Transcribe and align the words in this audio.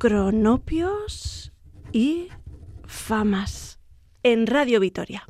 cronopios 0.00 1.52
y 1.92 2.30
famas 2.86 3.78
en 4.22 4.46
Radio 4.46 4.80
Vitoria. 4.80 5.26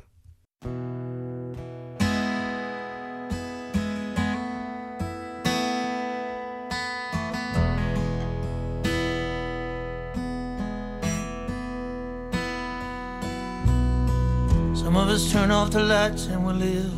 Some 14.73 14.95
of 14.95 15.09
us 15.09 15.29
turn 15.33 15.51
off 15.51 15.71
the 15.71 15.83
lights 15.83 16.27
and 16.27 16.47
we 16.47 16.53
live. 16.53 16.93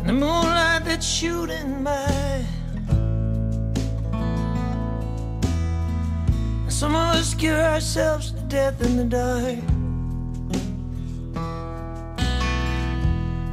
In 0.00 0.06
the 0.06 0.12
moonlight 0.14 0.86
that's 0.86 1.06
shooting 1.06 1.84
by. 1.84 2.53
Some 6.84 6.96
of 6.96 7.16
us 7.16 7.30
scare 7.30 7.64
ourselves 7.72 8.32
to 8.32 8.40
death 8.42 8.78
in 8.82 8.98
the 8.98 9.04
dark. 9.04 9.58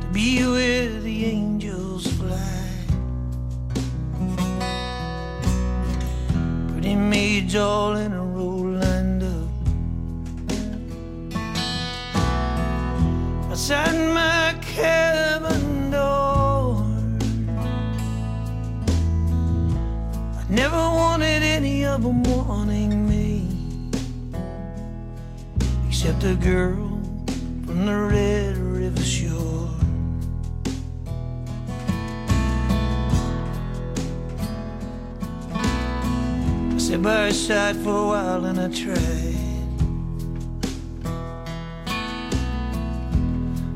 To 0.01 0.07
be 0.11 0.43
where 0.43 0.89
the 0.99 1.25
angels 1.37 2.07
fly. 2.17 2.59
Pretty 6.73 6.95
maids 6.95 7.55
all 7.55 7.95
in 7.95 8.11
a 8.11 8.25
row 8.35 8.57
lined 8.81 9.23
up. 9.23 9.51
outside 13.49 13.97
my 14.13 14.53
cabin 14.61 15.89
door. 15.89 16.83
I 20.39 20.43
never 20.49 20.83
wanted 21.01 21.43
any 21.43 21.85
of 21.85 22.03
them 22.03 22.23
wanting 22.23 23.00
except 26.03 26.23
a 26.23 26.33
girl 26.33 26.99
from 27.63 27.85
the 27.85 27.95
Red 27.95 28.57
River 28.57 29.03
shore. 29.03 29.69
I 35.53 36.77
sat 36.79 37.03
by 37.03 37.25
her 37.25 37.31
side 37.31 37.75
for 37.75 37.89
a 37.89 38.07
while 38.07 38.45
and 38.45 38.59
I 38.59 38.69
tried. 38.69 39.37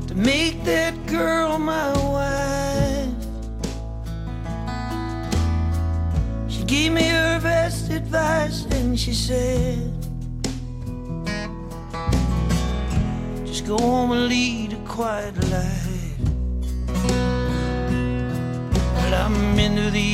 to 0.08 0.14
make 0.16 0.64
that 0.64 0.94
girl 1.06 1.60
my 1.60 1.92
wife. 2.10 3.14
She 6.50 6.64
gave 6.64 6.90
me 6.90 7.04
her 7.04 7.38
best 7.40 7.88
advice 7.92 8.64
and 8.72 8.98
she 8.98 9.14
said, 9.14 9.95
go 13.66 13.76
home 13.78 14.12
and 14.12 14.28
lead 14.28 14.72
a 14.74 14.76
quiet 14.86 15.34
life. 15.50 16.18
But 18.94 19.12
I'm 19.12 19.58
into 19.58 19.90
the 19.90 20.05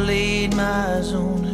I 0.00 0.02
first 0.02 0.08
laid 0.08 0.56
my 0.56 0.62
eyes 0.62 1.49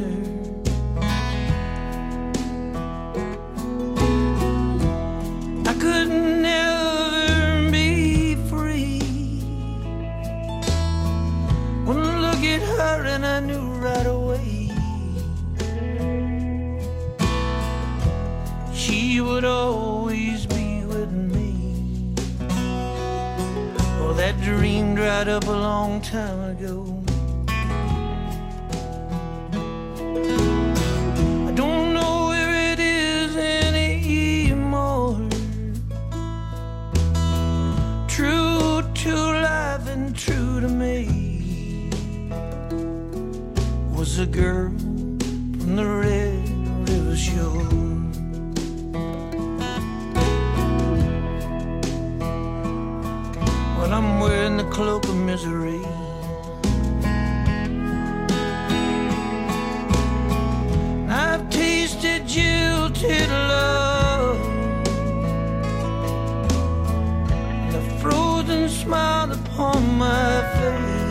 smile 68.69 69.32
upon 69.32 69.99
my 69.99 70.43
face 70.59 71.06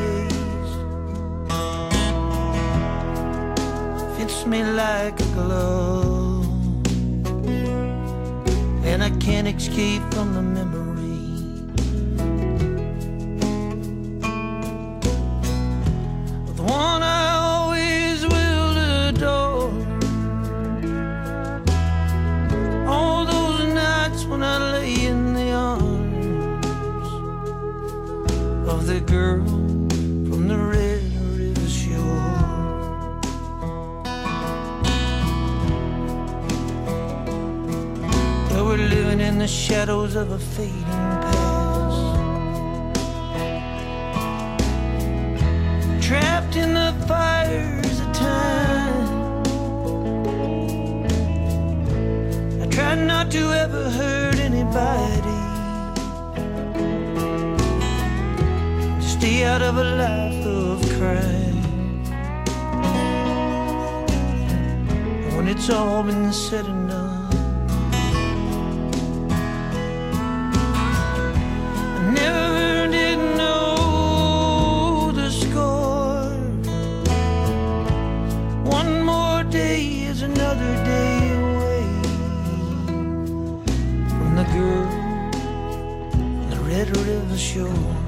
fits 4.17 4.45
me 4.45 4.63
like 4.63 5.19
a 5.19 5.25
glove, 5.33 6.45
and 8.85 9.03
I 9.03 9.09
can't 9.19 9.47
escape 9.47 10.01
from 10.13 10.33
the 10.33 10.41
memory. 10.41 10.84
Girl 29.15 29.45
from 30.27 30.47
the 30.49 30.57
Red 30.57 31.03
River 31.39 31.67
shore. 31.69 32.31
Though 38.49 38.65
we're 38.67 38.89
living 38.95 39.21
in 39.21 39.35
the 39.37 39.47
shadows 39.47 40.15
of 40.15 40.31
a 40.31 40.39
fading 40.53 40.83
past, 41.25 42.01
trapped 46.05 46.55
in 46.57 46.73
the 46.73 46.91
fires 47.07 47.97
of 48.03 48.09
time. 48.11 49.43
I 52.63 52.65
tried 52.75 53.01
not 53.13 53.31
to 53.31 53.43
ever 53.63 53.83
hurt 53.91 54.39
anybody. 54.49 55.24
Out 59.43 59.61
of 59.61 59.77
a 59.77 59.83
life 59.83 60.45
of 60.45 60.81
crime. 60.97 61.61
When 65.35 65.47
it's 65.47 65.69
all 65.69 66.03
been 66.03 66.33
said 66.33 66.65
and 66.65 66.89
done. 66.89 67.33
I 71.95 72.11
never 72.11 72.91
did 72.91 73.19
know 73.37 75.11
the 75.13 75.29
score. 75.29 76.31
One 78.63 79.03
more 79.03 79.43
day 79.43 79.81
is 80.09 80.21
another 80.21 80.73
day 80.85 81.31
away 81.41 81.83
from 84.09 84.35
the 84.35 84.45
girl 84.55 84.87
on 86.13 86.49
the 86.49 86.59
Red 86.61 86.89
River 86.97 87.37
shore. 87.37 88.04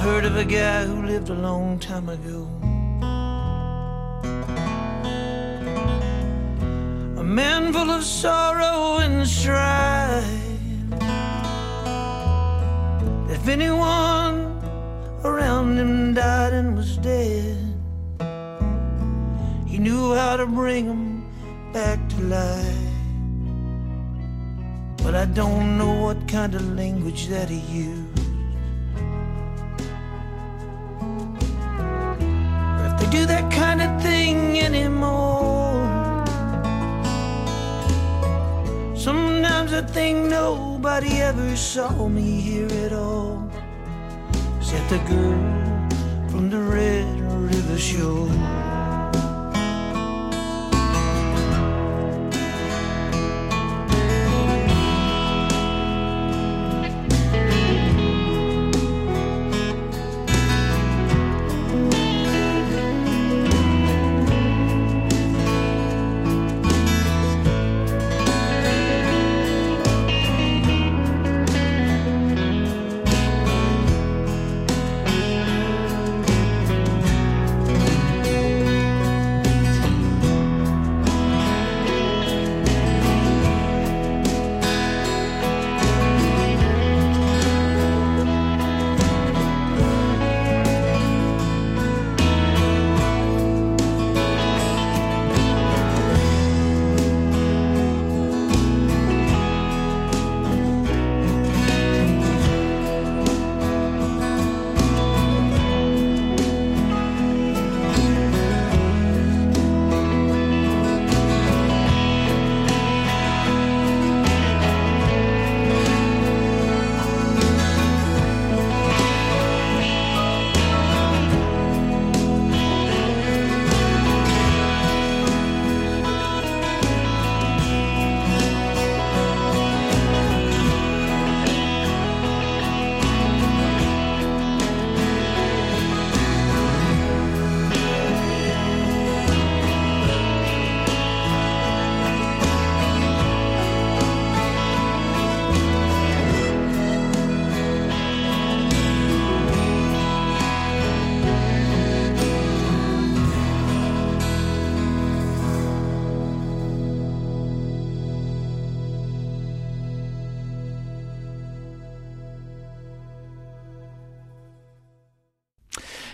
Heard 0.00 0.24
of 0.24 0.34
a 0.34 0.44
guy 0.44 0.86
who 0.86 1.02
lived 1.02 1.28
a 1.28 1.34
long 1.34 1.78
time 1.78 2.08
ago. 2.08 2.48
A 7.20 7.22
man 7.22 7.70
full 7.70 7.90
of 7.90 8.02
sorrow 8.02 8.96
and 9.04 9.28
strife. 9.28 10.24
If 13.28 13.46
anyone 13.46 14.38
around 15.22 15.76
him 15.76 16.14
died 16.14 16.54
and 16.54 16.76
was 16.76 16.96
dead, 16.96 17.58
he 19.66 19.76
knew 19.76 20.14
how 20.14 20.38
to 20.38 20.46
bring 20.46 20.86
them 20.86 21.30
back 21.74 21.98
to 22.08 22.16
life. 22.22 22.86
But 25.02 25.14
I 25.14 25.26
don't 25.26 25.76
know 25.76 25.92
what 26.04 26.26
kind 26.26 26.54
of 26.54 26.62
language 26.74 27.26
that 27.26 27.50
he 27.50 27.60
used. 27.82 28.09
Do 33.10 33.26
that 33.26 33.50
kind 33.50 33.82
of 33.82 34.00
thing 34.00 34.60
anymore. 34.60 35.82
Sometimes 38.94 39.72
I 39.72 39.82
think 39.82 40.30
nobody 40.30 41.20
ever 41.20 41.56
saw 41.56 42.06
me 42.06 42.40
here 42.40 42.72
at 42.86 42.92
all. 42.92 43.50
Except 44.58 44.88
the 44.90 44.98
girl 45.10 46.30
from 46.30 46.50
the 46.50 46.60
Red 46.60 47.20
River 47.50 47.78
Shore. 47.78 48.69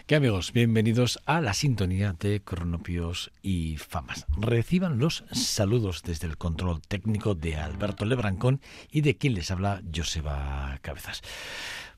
¿Qué 0.07 0.15
amigos? 0.15 0.53
Bienvenidos 0.53 1.21
a 1.27 1.41
la 1.41 1.53
sintonía 1.53 2.13
de 2.13 2.41
Cronopios 2.41 3.33
y 3.43 3.77
Famas. 3.77 4.25
Reciban 4.39 5.01
los 5.01 5.25
saludos 5.33 6.05
desde 6.05 6.29
el 6.29 6.39
control 6.39 6.81
técnico 6.81 7.35
de 7.35 7.57
Alberto 7.57 8.05
Lebrancón 8.05 8.61
y 8.89 9.01
de 9.01 9.17
quien 9.17 9.35
les 9.35 9.51
habla 9.51 9.83
Joseba 9.93 10.79
Cabezas. 10.81 11.23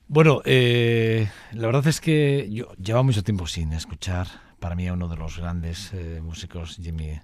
Bueno, 0.06 0.40
eh, 0.46 1.28
la 1.52 1.66
verdad 1.66 1.86
es 1.86 2.00
que 2.00 2.48
yo 2.50 2.72
llevaba 2.76 3.02
mucho 3.02 3.22
tiempo 3.22 3.46
sin 3.46 3.74
escuchar 3.74 4.26
para 4.58 4.74
mí 4.74 4.88
a 4.88 4.94
uno 4.94 5.08
de 5.08 5.16
los 5.18 5.36
grandes 5.36 5.92
eh, 5.92 6.22
músicos, 6.22 6.78
Jimmy 6.82 7.20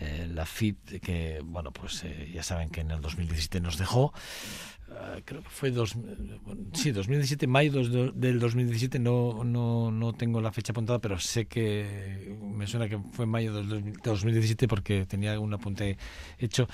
eh, 0.00 0.28
la 0.32 0.46
FIT, 0.46 1.00
que, 1.00 1.40
bueno, 1.42 1.72
pues 1.72 2.04
eh, 2.04 2.30
ya 2.32 2.44
saben 2.44 2.70
que 2.70 2.82
en 2.82 2.92
el 2.92 3.00
2017 3.00 3.60
nos 3.60 3.78
dejó. 3.78 4.12
Ah, 4.90 5.18
creo 5.24 5.42
que 5.42 5.48
fue 5.50 5.70
dos, 5.70 5.94
sí, 6.72 6.92
2017, 6.92 7.46
mayo 7.46 7.72
del 8.12 8.40
2017, 8.40 8.98
no, 8.98 9.44
no, 9.44 9.90
no 9.90 10.12
tengo 10.14 10.40
la 10.40 10.50
fecha 10.50 10.72
apuntada, 10.72 10.98
pero 10.98 11.18
sé 11.18 11.46
que 11.46 12.36
me 12.40 12.66
suena 12.66 12.88
que 12.88 12.98
fue 13.12 13.26
mayo 13.26 13.52
del 13.54 13.92
2017 14.02 14.66
porque 14.66 15.04
tenía 15.06 15.38
un 15.38 15.52
apunte 15.52 15.98
hecho. 16.38 16.68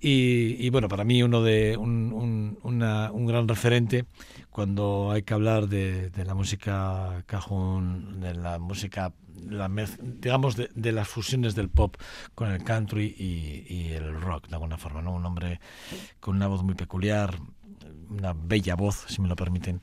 Y, 0.00 0.68
bueno, 0.70 0.88
para 0.88 1.04
mí 1.04 1.22
uno 1.22 1.42
de 1.42 1.76
un, 1.76 2.58
un, 2.62 3.26
gran 3.26 3.46
referente 3.46 4.06
cuando 4.50 5.10
hay 5.10 5.22
que 5.22 5.34
hablar 5.34 5.68
de, 5.68 6.10
la 6.24 6.34
música 6.34 7.22
cajón, 7.26 8.20
de 8.20 8.34
la 8.34 8.58
música 8.58 9.12
la 9.48 9.68
digamos 9.68 10.56
de, 10.56 10.70
de, 10.74 10.92
las 10.92 11.08
fusiones 11.08 11.54
del 11.54 11.68
pop 11.68 11.96
con 12.34 12.50
el 12.50 12.62
country 12.64 13.14
y, 13.18 13.92
el 13.92 14.20
rock 14.20 14.48
de 14.48 14.54
alguna 14.54 14.76
forma 14.76 15.02
no 15.02 15.14
un 15.14 15.24
hombre 15.26 15.60
con 16.20 16.36
una 16.36 16.46
voz 16.46 16.62
muy 16.62 16.74
peculiar 16.74 17.38
una 18.10 18.34
bella 18.34 18.74
voz, 18.74 19.06
si 19.08 19.22
me 19.22 19.28
lo 19.28 19.36
permiten, 19.36 19.80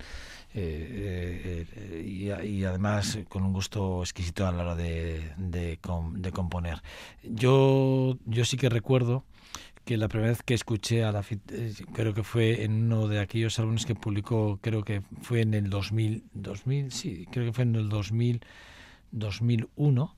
eh, 0.53 1.65
eh, 1.75 2.43
y, 2.45 2.63
además 2.63 3.19
con 3.29 3.43
un 3.43 3.53
gusto 3.53 4.01
exquisito 4.01 4.47
a 4.47 4.51
la 4.51 4.63
hora 4.63 4.75
de, 4.75 5.31
de, 5.37 5.79
componer. 6.31 6.81
Yo, 7.23 8.17
yo 8.25 8.45
sí 8.45 8.57
que 8.57 8.69
recuerdo 8.69 9.23
que 9.85 9.97
la 9.97 10.09
primera 10.09 10.31
vez 10.31 10.43
que 10.43 10.53
escuché 10.53 11.03
a 11.03 11.11
la 11.11 11.23
eh, 11.51 11.73
creo 11.93 12.13
que 12.13 12.23
fue 12.23 12.63
en 12.63 12.83
uno 12.83 13.07
de 13.07 13.19
aquellos 13.19 13.57
álbumes 13.59 13.85
que 13.85 13.95
publicó, 13.95 14.59
creo 14.61 14.83
que 14.83 15.01
fue 15.21 15.41
en 15.41 15.53
el 15.53 15.69
2000, 15.69 16.25
2000 16.33 16.91
sí, 16.91 17.25
creo 17.31 17.45
que 17.45 17.53
fue 17.53 17.63
en 17.63 17.75
el 17.75 17.87
2000, 17.87 18.41
2001, 19.11 20.15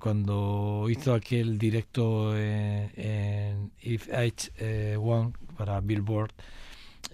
cuando 0.00 0.86
hizo 0.90 1.14
aquel 1.14 1.58
directo 1.58 2.36
en 2.36 3.72
If 3.80 4.08
H 4.12 4.96
One 4.96 5.32
para 5.56 5.80
Billboard 5.80 6.32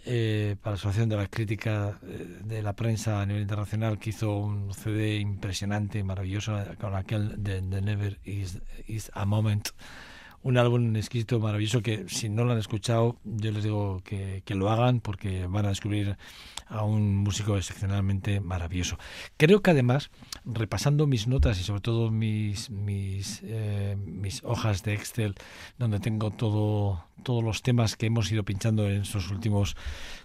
eh, 0.08 0.54
para 0.62 0.74
la 0.74 0.76
Asociación 0.76 1.08
de 1.08 1.16
la 1.16 1.26
Crítica 1.26 1.98
eh, 2.04 2.38
de 2.44 2.62
la 2.62 2.74
Prensa 2.74 3.20
a 3.20 3.26
nivel 3.26 3.42
internacional, 3.42 3.98
que 3.98 4.10
hizo 4.10 4.36
un 4.36 4.72
CD 4.72 5.16
impresionante, 5.16 6.04
maravilloso, 6.04 6.56
con 6.80 6.94
aquel 6.94 7.42
de 7.42 7.60
The 7.60 7.82
Never 7.82 8.20
Is, 8.22 8.60
Is 8.86 9.10
a 9.14 9.24
Moment 9.24 9.70
un 10.44 10.58
álbum 10.58 10.94
exquisito, 10.94 11.40
maravilloso, 11.40 11.82
que 11.82 12.08
si 12.08 12.28
no 12.28 12.44
lo 12.44 12.52
han 12.52 12.58
escuchado, 12.58 13.16
yo 13.24 13.50
les 13.50 13.64
digo 13.64 14.00
que, 14.04 14.44
lo 14.50 14.70
hagan 14.70 15.00
porque 15.00 15.48
van 15.48 15.66
a 15.66 15.70
descubrir 15.70 16.16
a 16.68 16.82
un 16.82 17.16
músico 17.16 17.56
excepcionalmente 17.56 18.40
maravilloso. 18.40 18.98
Creo 19.36 19.62
que 19.62 19.70
además, 19.70 20.10
repasando 20.44 21.06
mis 21.06 21.26
notas 21.26 21.60
y 21.60 21.64
sobre 21.64 21.80
todo 21.80 22.10
mis, 22.10 22.70
mis, 22.70 23.40
eh, 23.44 23.96
mis 23.98 24.42
hojas 24.44 24.82
de 24.82 24.94
Excel, 24.94 25.34
donde 25.78 26.00
tengo 26.00 26.30
todo, 26.30 27.04
todos 27.22 27.42
los 27.42 27.62
temas 27.62 27.96
que 27.96 28.06
hemos 28.06 28.30
ido 28.32 28.44
pinchando 28.44 28.88
en 28.88 29.02
estos 29.02 29.30
últimos 29.30 29.76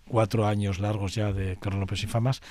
cuatro 0.08 0.48
años 0.48 0.80
largos 0.80 1.16
ya 1.16 1.32
de 1.32 1.58
López 1.62 2.04
y 2.04 2.08
Famas, 2.08 2.42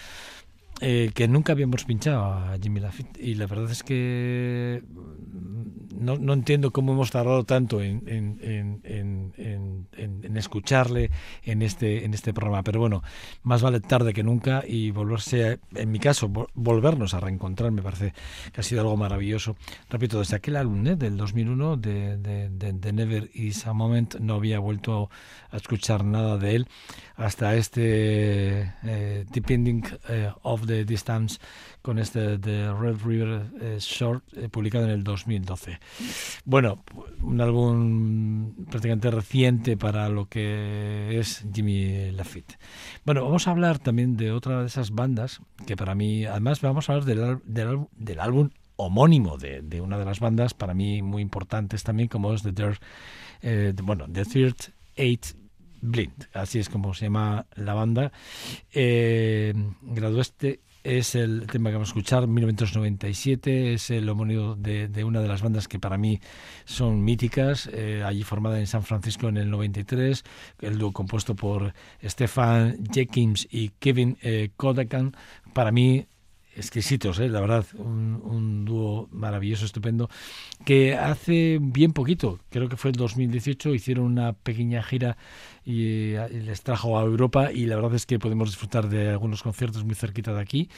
eh, 0.81 1.11
que 1.15 1.29
nunca 1.29 1.53
habíamos 1.53 1.85
pinchado 1.85 2.25
a 2.25 2.57
Jimmy 2.61 2.81
Lafitte. 2.81 3.19
Y 3.21 3.35
la 3.35 3.47
verdad 3.47 3.71
es 3.71 3.83
que 3.83 4.83
mm, 4.89 6.05
no, 6.05 6.17
no 6.17 6.33
entiendo 6.33 6.71
cómo 6.71 6.93
hemos 6.93 7.11
tardado 7.11 7.45
tanto 7.45 7.83
en, 7.83 8.03
en, 8.07 8.81
en, 8.85 10.37
escucharle 10.37 11.11
en 11.45 11.61
este 11.61 12.07
en 12.07 12.15
este 12.15 12.33
programa. 12.33 12.63
Pero 12.63 12.81
bueno 12.81 13.03
más 13.43 13.61
vale 13.61 13.81
tarde 13.81 14.15
que 14.15 14.23
nunca 14.23 14.65
y 14.67 14.91
volverse 14.91 15.61
en 15.75 15.91
mi 15.91 15.99
caso 15.99 16.31
volvernos 16.55 17.13
a 17.13 17.21
reencontrar 17.21 17.71
me 17.73 17.83
parece 17.83 18.15
que 18.53 18.61
ha 18.61 18.65
sido 18.65 18.81
algo 18.81 18.97
maravilloso. 18.97 19.57
Repito 19.91 20.19
desde 20.21 20.37
aquel 20.37 20.57
álbum 20.57 20.87
¿eh? 20.87 20.97
del 20.97 21.19
2001 21.19 21.77
de, 21.77 22.17
de, 22.17 22.49
de, 22.49 22.93
Never 22.93 23.31
Is 23.35 23.67
a 23.67 23.75
Moment 23.75 24.15
no 24.17 24.37
había 24.37 24.59
vuelto 24.59 25.11
a 25.51 25.57
escuchar 25.59 26.05
nada 26.05 26.39
de 26.39 26.57
él 26.57 26.69
hasta 27.17 27.55
este 27.55 28.73
eh, 28.83 29.27
Depending 29.31 29.85
eh, 30.09 30.31
of 30.43 30.67
the 30.67 30.70
Distance 30.85 31.39
con 31.83 31.99
este 31.99 32.39
de 32.39 32.73
Red 32.73 32.97
River 33.05 33.51
eh, 33.61 33.77
Short 33.81 34.25
eh, 34.37 34.49
publicado 34.49 34.85
en 34.85 34.91
el 34.91 35.05
2012. 35.05 35.79
Bueno, 36.45 36.83
un 37.23 37.41
álbum 37.41 38.55
prácticamente 38.67 39.11
reciente 39.11 39.77
para 39.77 40.09
lo 40.09 40.27
que 40.27 41.19
es 41.19 41.45
Jimmy 41.53 42.13
Lafitte. 42.13 42.59
Bueno, 43.05 43.25
vamos 43.25 43.49
a 43.49 43.51
hablar 43.51 43.79
también 43.79 44.17
de 44.17 44.33
otra 44.33 44.61
de 44.61 44.67
esas 44.67 44.91
bandas 44.91 45.41
que 45.67 45.77
para 45.77 45.95
mí, 45.95 46.25
además 46.25 46.61
vamos 46.61 46.89
a 46.89 46.95
hablar 46.95 47.07
del, 47.07 47.39
del, 47.45 47.87
del 47.97 48.21
álbum 48.21 48.51
homónimo 48.77 49.37
de, 49.37 49.61
de, 49.61 49.81
una 49.81 49.99
de 49.99 50.05
las 50.07 50.21
bandas 50.21 50.55
para 50.55 50.73
mí 50.73 51.03
muy 51.03 51.21
importantes 51.23 51.83
también 51.83 52.09
como 52.09 52.33
es 52.33 52.43
The 52.43 52.53
Third, 52.53 52.79
eh, 53.43 53.75
bueno, 53.83 54.07
The 54.11 54.25
Third 54.25 54.57
Eight 54.97 55.27
Blind, 55.81 56.29
así 56.33 56.59
es 56.59 56.69
como 56.69 56.95
se 56.95 57.07
llama 57.07 57.47
la 57.55 57.75
banda. 57.75 58.13
Eh, 58.73 59.55
graduó 59.83 60.21
este 60.21 60.61
es 60.83 61.15
el 61.15 61.47
tema 61.47 61.69
que 61.71 61.75
vamos 61.75 61.91
a 61.91 61.93
escuchar, 61.93 62.27
1997, 62.27 63.75
es 63.75 63.91
el 63.91 64.09
homónimo 64.09 64.57
de, 64.57 64.89
de, 64.89 65.05
una 65.05 65.21
de 65.21 65.29
las 65.29 65.43
bandas 65.43 65.69
que 65.69 65.79
para 65.79 65.99
mí 65.99 66.21
son 66.65 67.05
míticas, 67.05 67.69
eh, 67.73 68.03
allí 68.05 68.23
formada 68.23 68.59
en 68.59 68.67
San 68.67 68.83
Francisco 68.83 69.29
en 69.29 69.37
el 69.37 69.51
93, 69.51 70.25
el 70.61 70.79
dúo 70.79 70.93
compuesto 70.93 71.37
por 71.37 71.75
Stefan 72.03 72.79
Jenkins 72.91 73.47
y 73.51 73.71
Kevin 73.79 74.17
eh, 74.23 74.51
Kodakan, 74.57 75.15
para 75.53 75.71
mí 75.71 76.07
exquisitos, 76.61 77.19
¿eh? 77.19 77.29
la 77.29 77.41
verdad, 77.41 77.65
un, 77.75 78.65
dúo 78.65 79.09
maravilloso, 79.11 79.65
estupendo, 79.65 80.09
que 80.65 80.95
hace 80.95 81.59
bien 81.61 81.93
poquito, 81.93 82.39
creo 82.51 82.69
que 82.69 82.77
fue 82.77 82.91
en 82.91 82.97
2018, 82.97 83.75
hicieron 83.75 84.05
una 84.05 84.35
pequeña 84.35 84.83
gira 84.83 85.17
y, 85.65 86.13
les 86.13 86.63
trajo 86.63 86.99
a 86.99 87.03
Europa 87.03 87.53
y 87.53 87.67
la 87.67 87.77
verdad 87.77 87.95
es 87.95 88.07
que 88.07 88.19
podemos 88.19 88.51
disfrutar 88.51 88.89
de 88.89 89.11
algunos 89.11 89.43
conciertos 89.43 89.85
muy 89.85 89.95
cerquita 89.95 90.33
de 90.33 90.41
aquí 90.41 90.69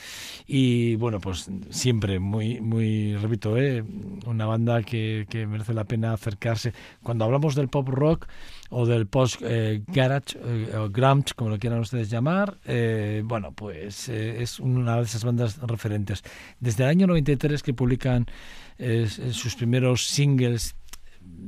y 0.47 0.97
bueno, 0.97 1.21
pues 1.21 1.51
siempre 1.71 2.19
muy, 2.19 2.61
muy, 2.61 3.17
repito, 3.17 3.59
¿eh? 3.59 3.85
una 4.27 4.47
banda 4.47 4.83
que 4.83 5.27
merece 5.49 5.75
la 5.75 5.85
pena 5.85 6.13
acercarse. 6.13 6.73
Cuando 7.03 7.25
hablamos 7.25 7.55
del 7.55 7.69
pop 7.69 7.89
rock, 7.89 8.29
o 8.73 8.87
del 8.87 9.07
post 9.07 9.43
eh, 9.43 9.83
garage 9.87 10.39
eh, 10.41 10.77
o 10.77 10.89
grunge, 10.89 11.35
como 11.37 11.51
lo 11.51 11.59
quieran 11.59 11.81
ustedes 11.81 12.09
llamar, 12.09 12.57
eh, 12.65 13.23
bueno, 13.25 13.53
pues 13.53 14.09
es 14.09 14.59
una 14.61 14.97
de 14.97 15.03
esas 15.03 15.25
bandas 15.25 15.59
referentes. 15.59 16.25
Desde 16.59 16.85
el 16.85 16.89
año 16.89 17.07
93 17.07 17.63
que 17.63 17.75
publican 17.75 18.27
sus 19.31 19.55
primeros 19.55 20.07
singles, 20.07 20.75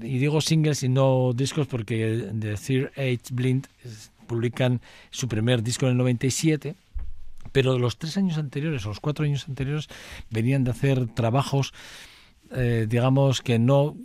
y 0.01 0.19
digo 0.19 0.41
singles 0.41 0.85
y 0.85 0.89
no 0.89 1.33
discos 1.35 1.67
porque 1.67 2.31
The 2.39 2.55
Third 2.55 2.93
Age 2.97 3.33
Blind 3.33 3.67
publican 4.29 4.81
su 5.11 5.27
primer 5.27 5.63
disco 5.63 5.87
en 5.87 5.93
el 5.93 5.99
97, 5.99 6.77
pero 7.51 7.77
los 7.79 7.99
tres 7.99 8.17
años 8.17 8.39
anteriores 8.39 8.85
o 8.85 8.91
los 8.91 9.01
cuatro 9.01 9.25
años 9.25 9.49
anteriores 9.49 9.89
venían 10.31 10.63
de 10.63 10.71
hacer 10.71 11.07
trabajos 11.09 11.73
digamos 12.87 13.43
que 13.43 13.59
no 13.59 13.97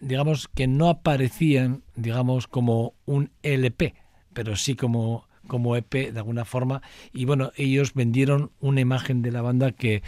digamos 0.00 0.48
que 0.48 0.66
no 0.66 0.88
aparecían, 0.88 1.82
digamos, 1.96 2.46
como 2.46 2.94
un 3.04 3.30
LP, 3.42 3.94
pero 4.32 4.56
sí 4.56 4.76
como 4.76 5.26
como 5.46 5.76
EP 5.76 6.12
de 6.12 6.18
alguna 6.18 6.44
forma. 6.44 6.82
Y 7.12 7.24
bueno, 7.24 7.52
ellos 7.56 7.94
vendieron 7.94 8.52
una 8.60 8.80
imagen 8.80 9.22
de 9.22 9.32
la 9.32 9.42
banda 9.42 9.72
que 9.72 10.02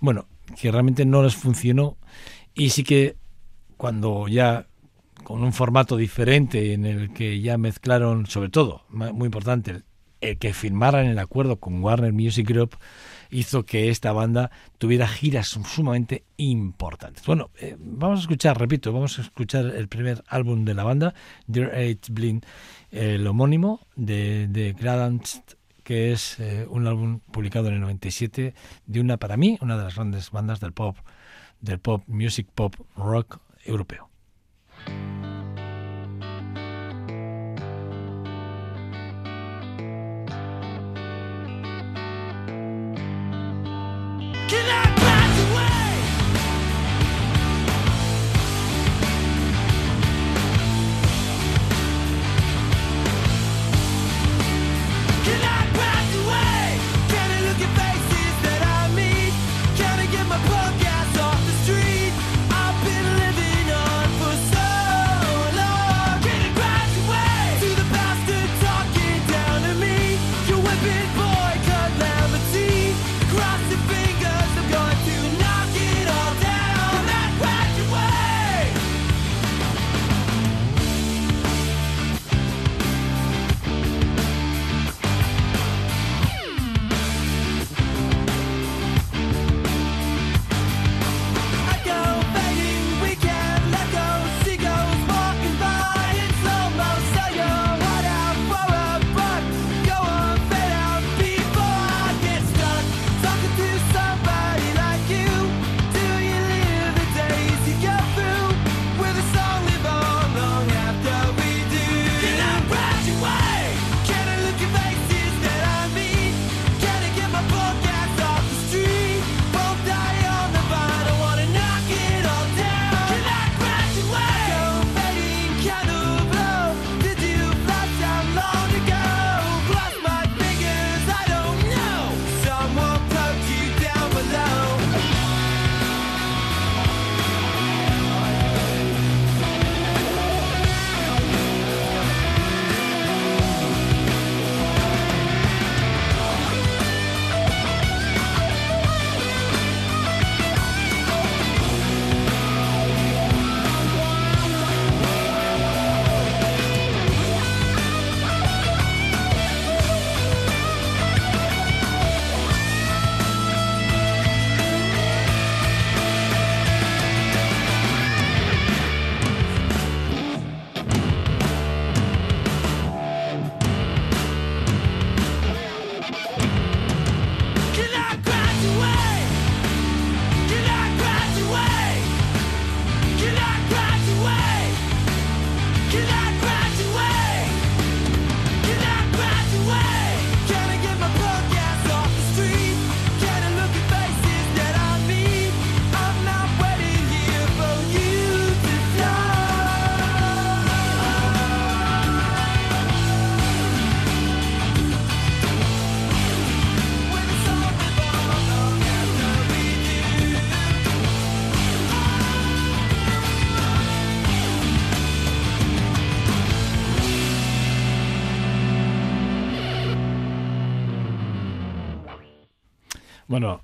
bueno, 0.00 0.26
que 0.60 0.70
realmente 0.70 1.06
no 1.06 1.22
les 1.22 1.36
funcionó. 1.36 1.96
Y 2.54 2.70
sí 2.70 2.82
que 2.84 3.16
cuando 3.76 4.28
ya 4.28 4.66
con 5.24 5.42
un 5.42 5.52
formato 5.52 5.96
diferente 5.96 6.72
en 6.72 6.84
el 6.84 7.12
que 7.12 7.40
ya 7.40 7.56
mezclaron 7.56 8.26
sobre 8.26 8.48
todo, 8.48 8.84
muy 8.88 9.26
importante, 9.26 9.82
el 10.20 10.38
que 10.38 10.52
firmaran 10.52 11.06
el 11.06 11.18
acuerdo 11.18 11.56
con 11.60 11.82
Warner 11.82 12.12
Music 12.12 12.48
Group 12.48 12.76
hizo 13.30 13.64
que 13.64 13.88
esta 13.90 14.12
banda 14.12 14.50
tuviera 14.78 15.06
giras 15.06 15.48
sumamente 15.48 16.24
importantes. 16.36 17.24
Bueno, 17.24 17.50
eh, 17.60 17.76
vamos 17.78 18.18
a 18.18 18.22
escuchar, 18.22 18.58
repito, 18.58 18.92
vamos 18.92 19.18
a 19.18 19.22
escuchar 19.22 19.66
el 19.66 19.88
primer 19.88 20.22
álbum 20.28 20.64
de 20.64 20.74
la 20.74 20.84
banda, 20.84 21.14
Dear 21.46 21.74
Eight 21.74 22.08
Blind, 22.10 22.44
el 22.90 23.26
homónimo 23.26 23.86
de, 23.96 24.48
de 24.48 24.74
que 25.84 26.12
es 26.12 26.38
eh, 26.38 26.66
un 26.68 26.86
álbum 26.86 27.20
publicado 27.32 27.68
en 27.68 27.74
el 27.74 27.80
97 27.80 28.54
de 28.86 29.00
una, 29.00 29.16
para 29.16 29.36
mí, 29.36 29.58
una 29.60 29.76
de 29.76 29.84
las 29.84 29.94
grandes 29.94 30.30
bandas 30.30 30.60
del 30.60 30.72
pop, 30.72 30.96
del 31.60 31.78
pop, 31.78 32.02
music 32.06 32.48
pop, 32.54 32.74
rock 32.96 33.38
europeo. 33.64 34.08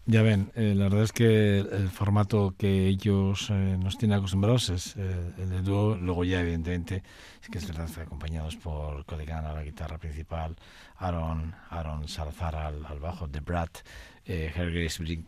Ya 0.07 0.23
ven, 0.23 0.53
eh, 0.55 0.75
la 0.77 0.85
verdad 0.85 1.03
es 1.03 1.13
que 1.13 1.59
el 1.59 1.91
formato 1.91 2.55
que 2.57 2.87
ellos 2.87 3.49
eh, 3.51 3.77
nos 3.79 3.99
tienen 3.99 4.19
acostumbrados 4.19 4.71
es 4.71 4.97
eh, 4.97 5.33
el 5.39 5.51
de 5.51 5.63
dúo, 5.63 5.97
luego 5.97 6.25
ya 6.25 6.41
evidentemente, 6.41 7.03
es 7.43 7.49
que 7.49 7.59
es 7.59 7.67
verdad, 7.67 7.89
acompañados 8.01 8.57
por 8.57 9.05
Codegan 9.05 9.45
a 9.45 9.53
la 9.53 9.65
guitarra 9.65 9.99
principal, 9.99 10.57
Aaron, 10.97 11.55
Aaron 11.71 12.07
Salazar 12.09 12.55
al, 12.55 12.87
al 12.87 13.01
bajo, 13.01 13.29
The 13.29 13.41
Brat, 13.41 13.79
eh, 14.25 14.53
Grace 14.55 15.03
Brink 15.03 15.27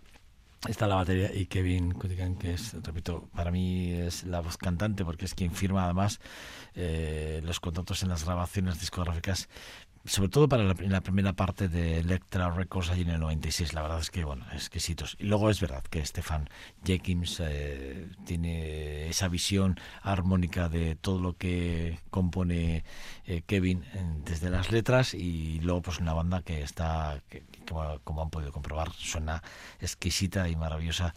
está 0.67 0.89
la 0.89 0.97
batería 0.97 1.33
y 1.33 1.47
Kevin 1.47 1.93
Codigan, 1.93 2.37
que 2.37 2.55
es, 2.55 2.75
repito, 2.83 3.29
para 3.35 3.51
mí 3.51 3.93
es 3.93 4.25
la 4.25 4.41
voz 4.41 4.57
cantante 4.57 5.05
porque 5.05 5.25
es 5.25 5.35
quien 5.35 5.53
firma 5.53 5.85
además 5.85 6.21
eh, 6.75 7.41
los 7.45 7.61
contratos 7.61 8.03
en 8.03 8.09
las 8.09 8.25
grabaciones 8.25 8.81
discográficas 8.81 9.49
sobre 10.09 10.31
todo 10.31 10.49
para 10.49 10.65
la, 10.65 11.01
primera 11.01 11.35
parte 11.35 11.69
de 11.69 11.99
Electra 11.99 12.51
Records 12.51 12.91
allí 12.91 13.03
en 13.03 13.11
el 13.11 13.21
96, 13.21 13.75
la 13.75 13.83
verdad 13.83 14.01
es 14.01 14.11
que, 14.11 14.25
bueno, 14.25 14.45
exquisitos. 14.53 15.17
Y 15.19 15.25
luego 15.25 15.51
es 15.51 15.61
verdad 15.61 15.83
que 15.85 16.05
Stefan 16.05 16.49
Jenkins 16.85 17.41
eh, 17.41 18.09
tiene 18.25 19.09
esa 19.09 19.29
visión 19.29 19.79
armónica 20.03 20.69
de 20.69 20.97
todo 20.97 21.21
lo 21.21 21.37
que 21.37 21.99
compone 22.11 22.85
eh, 23.27 23.43
Kevin 23.47 23.85
desde 24.25 24.51
las 24.51 24.73
letras 24.73 25.15
y 25.15 25.61
luego 25.61 25.83
pues 25.83 25.99
una 25.99 26.15
banda 26.15 26.43
que 26.43 26.63
está, 26.63 27.23
que, 27.29 27.43
que, 27.43 27.61
como 28.03 28.23
han 28.23 28.31
podido 28.31 28.51
comprobar, 28.51 28.93
suena 28.93 29.43
exquisita 29.81 30.49
y 30.49 30.57
maravillosa 30.57 31.15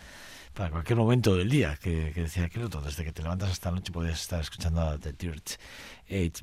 para 0.53 0.69
cualquier 0.69 0.97
momento 0.97 1.35
del 1.35 1.49
día, 1.49 1.77
que, 1.77 2.11
que 2.13 2.23
decía 2.23 2.45
aquel 2.45 2.63
otro, 2.63 2.81
desde 2.81 3.05
que 3.05 3.13
te 3.13 3.21
levantas 3.21 3.51
hasta 3.51 3.69
la 3.69 3.77
noche 3.77 3.91
puedes 3.91 4.19
estar 4.19 4.41
escuchando 4.41 4.81
a 4.81 4.97
The 4.97 5.13
Dirt 5.13 5.51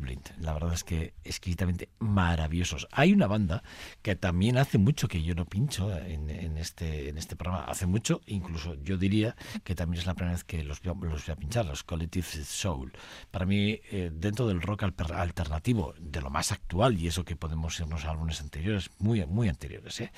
Blind. 0.01 0.23
La 0.41 0.55
verdad 0.55 0.73
es 0.73 0.83
que 0.83 1.13
exquisitamente 1.25 1.91
maravillosos. 1.99 2.89
Hay 2.91 3.13
una 3.13 3.27
banda 3.27 3.63
que 4.01 4.17
también 4.17 4.57
hace 4.57 4.79
mucho 4.79 5.09
que 5.09 5.23
yo 5.23 5.35
no 5.35 5.45
pincho 5.45 5.95
en, 5.95 6.31
en, 6.31 6.57
este, 6.57 7.11
en 7.11 7.19
este 7.19 7.37
programa, 7.37 7.65
hace 7.65 7.87
mucho, 7.87 8.23
incluso 8.27 8.75
yo 8.83 8.97
diría 8.97 9.37
que 9.65 9.75
también 9.75 10.01
es 10.01 10.07
la 10.07 10.15
primera 10.15 10.33
vez 10.33 10.45
que 10.45 10.65
los, 10.65 10.83
los 10.85 10.97
voy 10.97 11.33
a 11.33 11.37
pinchar, 11.37 11.67
los 11.67 11.85
Collective 11.85 12.27
Soul. 12.45 12.93
Para 13.31 13.45
mí, 13.45 13.79
eh, 13.91 14.11
dentro 14.13 14.47
del 14.47 14.63
rock 14.63 14.85
alternativo, 14.85 15.95
de 16.01 16.23
lo 16.23 16.31
más 16.31 16.51
actual, 16.51 16.99
y 16.99 17.07
eso 17.07 17.25
que 17.25 17.37
podemos 17.37 17.79
irnos 17.79 18.05
a 18.05 18.11
álbumes 18.11 18.41
anteriores, 18.41 18.91
muy, 18.99 19.25
muy 19.27 19.49
anteriores, 19.49 20.01
¿eh? 20.01 20.13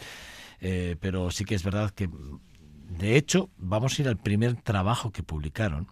Eh, 0.61 0.97
pero 1.01 1.31
sí 1.31 1.45
que 1.45 1.55
es 1.55 1.65
verdad 1.65 1.91
que 1.91 2.09
de 2.91 3.17
hecho, 3.17 3.51
vamos 3.57 3.99
a 3.99 4.03
ir 4.03 4.09
al 4.09 4.17
primer 4.17 4.57
trabajo 4.57 5.13
que 5.13 5.23
publicaron, 5.23 5.87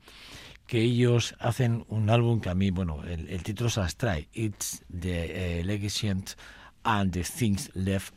que 0.68 0.82
ellos 0.82 1.34
hacen 1.40 1.86
un 1.88 2.10
álbum 2.10 2.40
que 2.40 2.50
a 2.50 2.54
mí, 2.54 2.70
bueno, 2.70 3.02
el, 3.04 3.28
el 3.30 3.42
título 3.42 3.70
se 3.70 3.80
las 3.80 3.96
trae, 3.96 4.28
It's 4.34 4.84
the 4.88 5.62
uh, 5.62 5.66
Legacy 5.66 6.08
and 6.08 7.12
the 7.12 7.24
Things 7.24 7.70
Left 7.74 8.14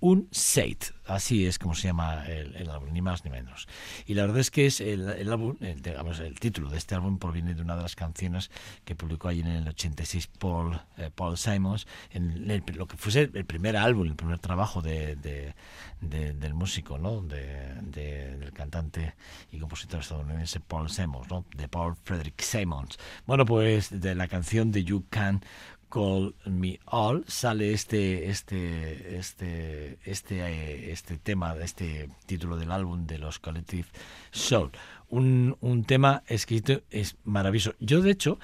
Unsaid, 0.00 0.78
así 1.06 1.46
es 1.46 1.58
como 1.58 1.74
se 1.74 1.88
llama 1.88 2.24
el, 2.26 2.70
álbum, 2.70 2.90
ni 2.92 3.02
más 3.02 3.24
ni 3.24 3.30
menos. 3.30 3.68
Y 4.06 4.14
la 4.14 4.22
verdad 4.22 4.38
es 4.38 4.50
que 4.50 4.66
es 4.66 4.80
el, 4.80 5.08
álbum, 5.30 5.56
el, 5.60 5.82
digamos, 5.82 6.20
el 6.20 6.40
título 6.40 6.70
de 6.70 6.78
este 6.78 6.94
álbum 6.94 7.18
proviene 7.18 7.54
de 7.54 7.62
una 7.62 7.76
de 7.76 7.82
las 7.82 7.96
canciones 7.96 8.50
que 8.84 8.94
publicó 8.94 9.28
allí 9.28 9.40
en 9.40 9.48
el 9.48 9.68
86 9.68 10.28
Paul, 10.38 10.80
eh, 10.96 11.10
Paul 11.14 11.36
Simons, 11.36 11.86
en 12.10 12.48
lo 12.76 12.86
que 12.86 12.96
fuese 12.96 13.30
el 13.32 13.44
primer 13.44 13.76
álbum, 13.76 14.06
el 14.06 14.16
primer 14.16 14.38
trabajo 14.38 14.80
de, 14.80 15.16
de, 15.16 15.54
de, 16.00 16.32
del 16.32 16.54
músico, 16.54 16.96
¿no? 16.96 17.20
De, 17.20 17.74
del 17.82 18.52
cantante 18.52 19.14
y 19.52 19.58
compositor 19.58 20.00
estadounidense 20.00 20.60
Paul 20.60 20.88
Simons, 20.88 21.28
¿no? 21.30 21.44
de 21.56 21.68
Paul 21.68 21.94
Frederick 22.04 22.40
Simons. 22.40 22.98
Bueno, 23.26 23.44
pues 23.44 24.00
de 24.00 24.14
la 24.14 24.28
canción 24.28 24.72
de 24.72 24.84
You 24.84 25.04
Can 25.10 25.42
Call 25.90 26.34
Me 26.46 26.78
All 26.86 27.24
sale 27.26 27.72
este 27.72 28.30
este 28.30 29.18
este 29.18 29.98
este 30.04 30.92
este 30.92 31.18
tema 31.18 31.56
este 31.56 32.08
título 32.26 32.56
del 32.56 32.70
álbum 32.70 33.06
de 33.06 33.18
los 33.18 33.38
Collective 33.38 33.88
Soul. 34.30 34.70
Un, 35.08 35.56
un 35.60 35.84
tema 35.84 36.22
escrito 36.28 36.82
es 36.90 37.16
maravilloso. 37.24 37.74
Yo 37.80 38.00
de 38.00 38.12
hecho 38.12 38.38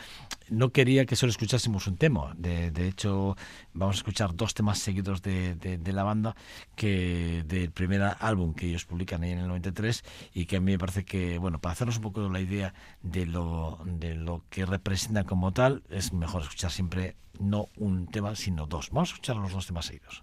no 0.51 0.71
quería 0.71 1.07
que 1.07 1.17
solo 1.17 1.31
escuchásemos 1.31 1.87
un 1.87 1.97
tema 1.97 2.35
de, 2.37 2.71
de 2.71 2.89
hecho 2.89 3.37
vamos 3.73 3.97
a 3.97 3.99
escuchar 3.99 4.35
dos 4.35 4.55
temas 4.55 4.79
seguidos 4.79 5.23
de, 5.23 5.55
de, 5.55 5.93
la 5.93 6.03
banda 6.03 6.37
que 6.75 7.45
del 7.47 7.71
primer 7.71 8.03
álbum 8.21 8.55
que 8.55 8.67
ellos 8.67 8.85
publican 8.85 9.23
ahí 9.23 9.33
en 9.33 9.39
el 9.39 9.49
93 9.49 10.05
y 10.35 10.47
que 10.47 10.57
a 10.57 10.61
mí 10.61 10.73
me 10.73 10.79
parece 10.79 11.05
que 11.05 11.39
bueno 11.39 11.59
para 11.59 11.73
hacernos 11.73 11.97
un 11.97 12.03
poco 12.03 12.29
la 12.29 12.41
idea 12.41 12.75
de 13.03 13.27
lo 13.27 13.79
de 13.85 14.15
lo 14.15 14.43
que 14.51 14.67
representa 14.67 15.25
como 15.25 15.53
tal 15.53 15.83
es 15.91 16.13
mejor 16.13 16.43
escuchar 16.43 16.71
siempre 16.71 17.17
no 17.41 17.69
un 17.77 18.07
tema, 18.07 18.35
sino 18.35 18.67
dos. 18.67 18.91
Vamos 18.91 19.11
a 19.11 19.13
escuchar 19.13 19.37
los 19.37 19.53
dos 19.53 19.67
temas 19.67 19.87
seguidos. 19.87 20.23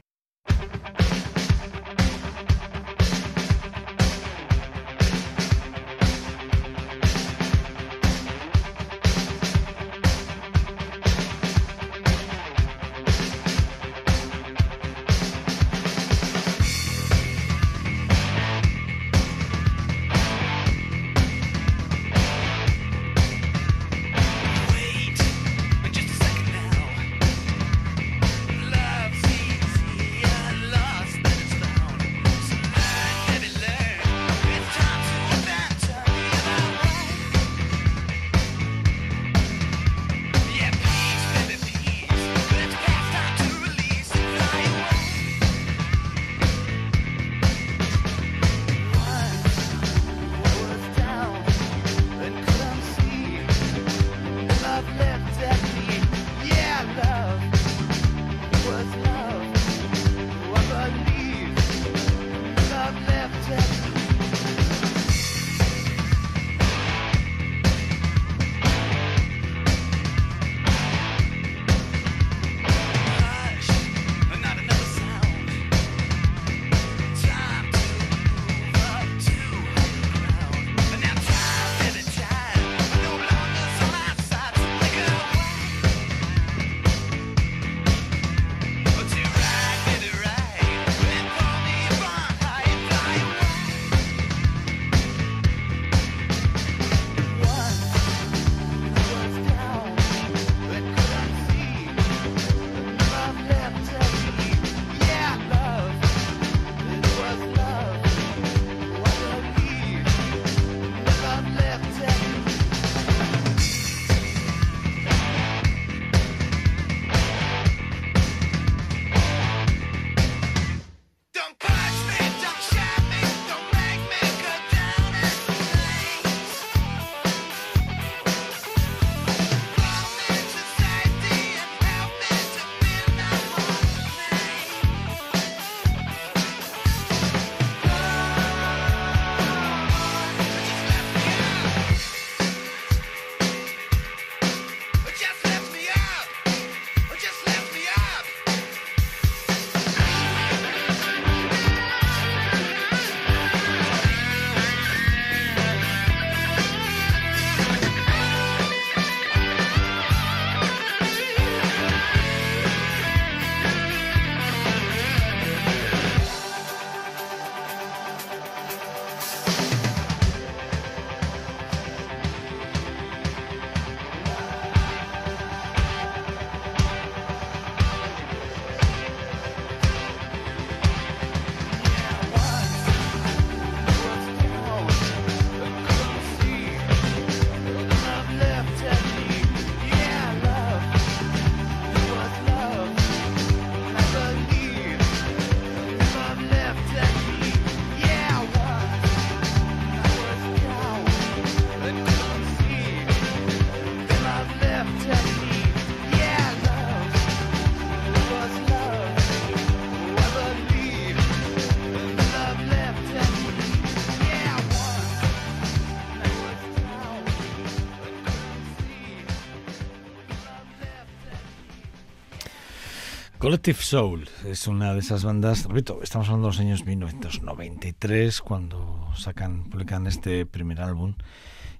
Collective 223.51 223.81
Soul 223.81 224.29
es 224.45 224.65
una 224.67 224.93
de 224.93 225.01
esas 225.01 225.25
bandas, 225.25 225.65
repito, 225.65 225.99
estamos 226.01 226.29
hablando 226.29 226.47
de 226.47 226.53
los 226.53 226.59
años 226.61 226.85
1993, 226.85 228.39
cuando 228.39 229.11
sacan, 229.17 229.65
publican 229.65 230.07
este 230.07 230.45
primer 230.45 230.79
álbum 230.79 231.15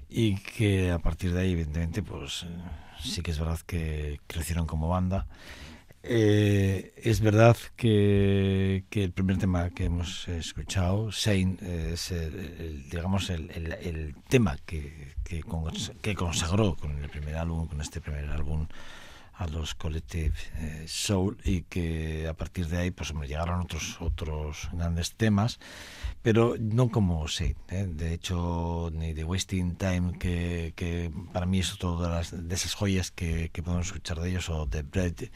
y 0.10 0.36
que 0.36 0.92
a 0.92 1.00
partir 1.00 1.32
de 1.32 1.40
ahí, 1.40 1.54
evidentemente, 1.54 2.04
pues 2.04 2.44
eh, 2.44 2.48
sí 3.02 3.22
que 3.22 3.32
es 3.32 3.40
verdad 3.40 3.58
que 3.66 4.20
crecieron 4.28 4.66
como 4.66 4.90
banda. 4.90 5.28
Eh, 6.04 6.92
es 6.98 7.22
verdad 7.22 7.56
que, 7.78 8.84
el 8.92 9.12
primer 9.14 9.38
tema 9.38 9.70
que 9.70 9.86
hemos 9.86 10.28
escuchado, 10.28 11.10
Shane, 11.10 11.56
es 11.94 12.12
el, 12.12 12.90
digamos 12.90 13.30
el, 13.30 14.14
tema 14.28 14.58
que, 14.66 15.14
que, 15.24 15.42
que 16.02 16.16
consagró 16.16 16.76
con 16.76 17.02
el 17.02 17.10
primer 17.10 17.38
álbum, 17.38 17.66
con 17.66 17.80
este 17.80 18.02
primer 18.02 18.30
álbum 18.30 18.68
a 19.34 19.48
los 19.48 19.76
Collective 19.76 20.34
eh, 20.58 20.86
Soul 20.88 21.38
y 21.44 21.64
que 21.64 22.28
a 22.28 22.34
partir 22.34 22.68
de 22.68 22.78
ahí 22.78 22.92
pues 22.92 23.14
me 23.14 23.28
llegaron 23.28 23.62
otros 23.62 23.98
otros 24.00 24.70
grandes 24.74 25.14
temas 25.14 25.60
pero 26.22 26.56
no 26.60 26.90
como 26.90 27.28
sé 27.28 27.56
¿eh? 27.70 27.88
de 27.90 28.14
hecho 28.14 28.90
ni 28.94 29.14
de 29.14 29.24
Wasting 29.24 29.76
Time 29.76 30.18
que, 30.20 31.12
para 31.34 31.46
mí 31.46 31.60
es 31.60 31.74
otro 31.74 31.98
de, 32.02 32.38
de 32.38 32.56
esas 32.56 32.74
joyas 32.74 33.12
que, 33.12 33.50
que 33.50 33.64
podemos 33.64 33.88
escuchar 33.88 34.20
de 34.20 34.30
ellos 34.30 34.50
o 34.50 34.68
The 34.68 34.84
Bread 34.84 35.30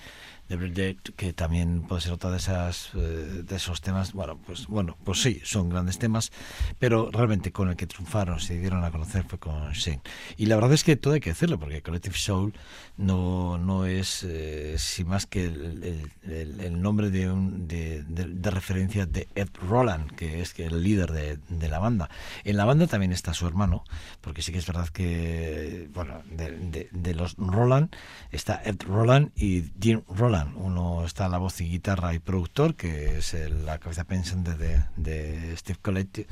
de 0.48 0.58
Dead, 0.70 0.96
que 1.16 1.34
también 1.34 1.84
puede 1.84 2.02
ser 2.02 2.14
otra 2.14 2.32
de 2.32 2.38
esas 2.38 2.92
eh, 2.96 3.44
de 3.48 3.56
esos 3.56 3.82
temas. 3.82 4.14
Bueno, 4.14 4.38
pues 4.46 4.68
bueno, 4.68 4.98
pues 5.04 5.22
sí, 5.22 5.42
son 5.44 5.70
grandes 5.70 5.98
temas, 5.98 6.32
pero 6.80 7.10
realmente 7.12 7.52
con 7.52 7.70
el 7.70 7.76
que 7.76 7.88
triunfaron, 7.88 8.40
se 8.40 8.60
dieron 8.60 8.84
a 8.84 8.92
conocer 8.92 9.26
fue 9.28 9.40
con 9.40 9.72
Shane. 9.72 10.02
Y 10.38 10.46
la 10.46 10.56
verdad 10.56 10.74
es 10.74 10.84
que 10.84 10.96
todo 10.96 11.14
hay 11.14 11.20
que 11.20 11.32
decirlo, 11.32 11.60
porque 11.60 11.82
Collective 11.82 12.16
Soul 12.16 12.54
no, 12.98 13.58
no 13.58 13.86
es 13.86 14.24
eh, 14.24 14.76
sin 14.78 15.08
más 15.08 15.26
que 15.26 15.46
el, 15.46 16.12
el, 16.24 16.82
nombre 16.82 17.10
de, 17.10 17.32
un, 17.32 17.68
de, 17.68 18.04
de, 18.04 18.52
referencia 18.52 19.06
de 19.06 19.28
Ed 19.36 19.50
Roland, 19.68 20.12
que 20.16 20.42
es 20.42 20.58
el 20.60 20.84
líder 20.84 21.12
de, 21.12 21.40
de, 21.50 21.70
la 21.70 21.80
banda. 21.80 22.10
En 22.44 22.58
la 22.58 22.66
banda 22.66 22.88
también 22.88 23.12
está 23.12 23.34
su 23.34 23.48
hermano, 23.48 23.84
porque 24.22 24.42
sí 24.42 24.52
que 24.52 24.60
es 24.60 24.68
verdad 24.68 24.88
que, 24.90 25.90
bueno, 25.94 26.22
de, 26.30 26.90
de 26.92 27.16
los 27.16 27.36
Roland 27.38 27.96
está 28.32 28.62
Ed 28.64 28.82
Roland 28.86 29.32
y 29.36 29.62
Dean 29.76 30.04
Roland. 30.08 30.35
Uno 30.44 31.06
está 31.06 31.30
la 31.30 31.38
voz 31.38 31.62
y 31.62 31.70
guitarra 31.70 32.14
y 32.14 32.20
productor, 32.20 32.76
que 32.76 33.18
es 33.18 33.36
la 33.64 33.78
cabeza 33.80 34.04
pensante 34.04 34.56
de, 34.56 35.56
Steve 35.56 35.80
Collective 35.82 36.28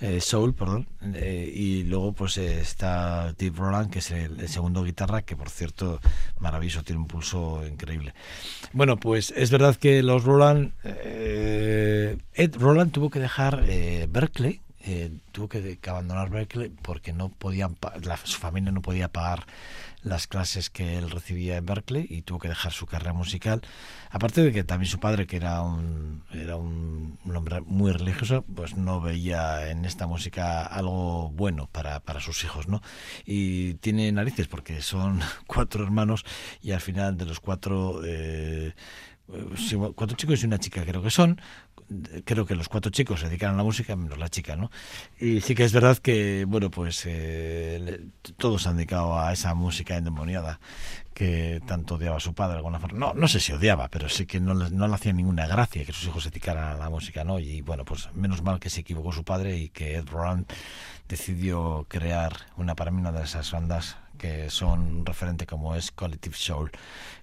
eh, 0.00 0.20
Soul, 0.20 0.54
perdón, 0.54 0.88
eh, 1.14 1.50
y 1.54 1.84
luego 1.84 2.12
pues 2.12 2.38
está 2.38 3.30
Steve 3.32 3.56
Roland, 3.56 3.90
que 3.90 3.98
es 4.00 4.10
el, 4.10 4.48
segundo 4.48 4.84
guitarra, 4.84 5.22
que 5.22 5.36
por 5.36 5.50
cierto, 5.50 6.00
maravilloso, 6.38 6.82
tiene 6.82 7.00
un 7.00 7.06
pulso 7.06 7.66
increíble. 7.66 8.14
Bueno, 8.72 8.96
pues 8.96 9.32
es 9.36 9.50
verdad 9.50 9.76
que 9.76 10.02
los 10.02 10.24
Roland, 10.24 10.72
eh, 10.84 12.16
Ed 12.34 12.56
Roland 12.56 12.92
tuvo 12.92 13.10
que 13.10 13.20
dejar 13.20 13.64
Berkeley, 14.08 14.60
tuvo 15.32 15.48
que, 15.48 15.78
abandonar 15.86 16.30
Berkeley 16.30 16.70
porque 16.82 17.12
no 17.12 17.28
podían, 17.28 17.76
su 18.24 18.38
familia 18.38 18.72
no 18.72 18.82
podía 18.82 19.08
pagar 19.08 19.46
las 20.04 20.26
clases 20.26 20.70
que 20.70 20.96
él 20.98 21.10
recibía 21.10 21.56
en 21.56 21.66
Berkeley 21.66 22.06
y 22.08 22.22
tuvo 22.22 22.38
que 22.38 22.48
dejar 22.48 22.72
su 22.72 22.86
carrera 22.86 23.12
musical. 23.12 23.62
Aparte 24.10 24.42
de 24.42 24.52
que 24.52 24.62
también 24.62 24.90
su 24.90 25.00
padre, 25.00 25.26
que 25.26 25.36
era 25.36 25.62
un, 25.62 26.22
era 26.30 26.56
un, 26.56 27.18
hombre 27.34 27.62
muy 27.62 27.90
religioso, 27.90 28.44
pues 28.54 28.76
no 28.76 29.00
veía 29.00 29.70
en 29.70 29.84
esta 29.84 30.06
música 30.06 30.64
algo 30.64 31.30
bueno 31.30 31.68
para, 31.72 32.00
para 32.00 32.20
sus 32.20 32.44
hijos, 32.44 32.68
¿no? 32.68 32.82
Y 33.24 33.74
tiene 33.74 34.12
narices 34.12 34.46
porque 34.46 34.82
son 34.82 35.20
cuatro 35.46 35.82
hermanos 35.82 36.24
y 36.62 36.72
al 36.72 36.80
final 36.80 37.16
de 37.16 37.26
los 37.26 37.40
cuatro... 37.40 38.02
Eh, 38.04 38.74
cuatro 39.94 40.18
chicos 40.18 40.42
y 40.42 40.46
una 40.46 40.58
chica 40.58 40.84
creo 40.84 41.02
que 41.02 41.10
son 41.10 41.40
creo 42.24 42.46
que 42.46 42.54
los 42.54 42.68
cuatro 42.68 42.90
chicos 42.90 43.20
se 43.20 43.26
dedican 43.26 43.54
a 43.54 43.56
la 43.56 43.62
música, 43.62 43.96
menos 43.96 44.18
la 44.18 44.28
chica, 44.28 44.56
¿no? 44.56 44.70
Y 45.18 45.40
sí 45.40 45.54
que 45.54 45.64
es 45.64 45.72
verdad 45.72 45.98
que, 45.98 46.44
bueno, 46.46 46.70
pues 46.70 47.02
eh, 47.06 48.00
todos 48.36 48.62
se 48.62 48.68
han 48.68 48.76
dedicado 48.76 49.18
a 49.18 49.32
esa 49.32 49.54
música 49.54 49.96
endemoniada 49.96 50.60
que 51.14 51.62
tanto 51.66 51.94
odiaba 51.94 52.16
a 52.16 52.20
su 52.20 52.34
padre 52.34 52.54
de 52.54 52.58
alguna 52.58 52.80
forma. 52.80 52.98
No, 52.98 53.14
no 53.14 53.28
sé 53.28 53.40
si 53.40 53.52
odiaba, 53.52 53.88
pero 53.88 54.08
sí 54.08 54.26
que 54.26 54.40
no, 54.40 54.54
no 54.54 54.88
le 54.88 54.94
hacía 54.94 55.12
ninguna 55.12 55.46
gracia 55.46 55.84
que 55.84 55.92
sus 55.92 56.06
hijos 56.06 56.24
se 56.24 56.30
dedicaran 56.30 56.64
a 56.64 56.76
la 56.76 56.90
música, 56.90 57.24
¿no? 57.24 57.38
Y 57.38 57.60
bueno, 57.60 57.84
pues 57.84 58.08
menos 58.14 58.42
mal 58.42 58.58
que 58.58 58.70
se 58.70 58.80
equivocó 58.80 59.12
su 59.12 59.24
padre 59.24 59.56
y 59.56 59.68
que 59.68 59.96
Ed 59.96 60.08
Roland 60.08 60.46
decidió 61.08 61.86
crear 61.88 62.32
una 62.56 62.74
para 62.74 62.90
mí 62.90 63.00
una 63.00 63.12
de 63.12 63.22
esas 63.22 63.50
bandas 63.52 63.96
que 64.24 64.48
son 64.48 64.80
un 64.80 65.04
referente 65.04 65.44
como 65.44 65.74
es 65.74 65.92
Collective 65.92 66.34
Soul, 66.34 66.70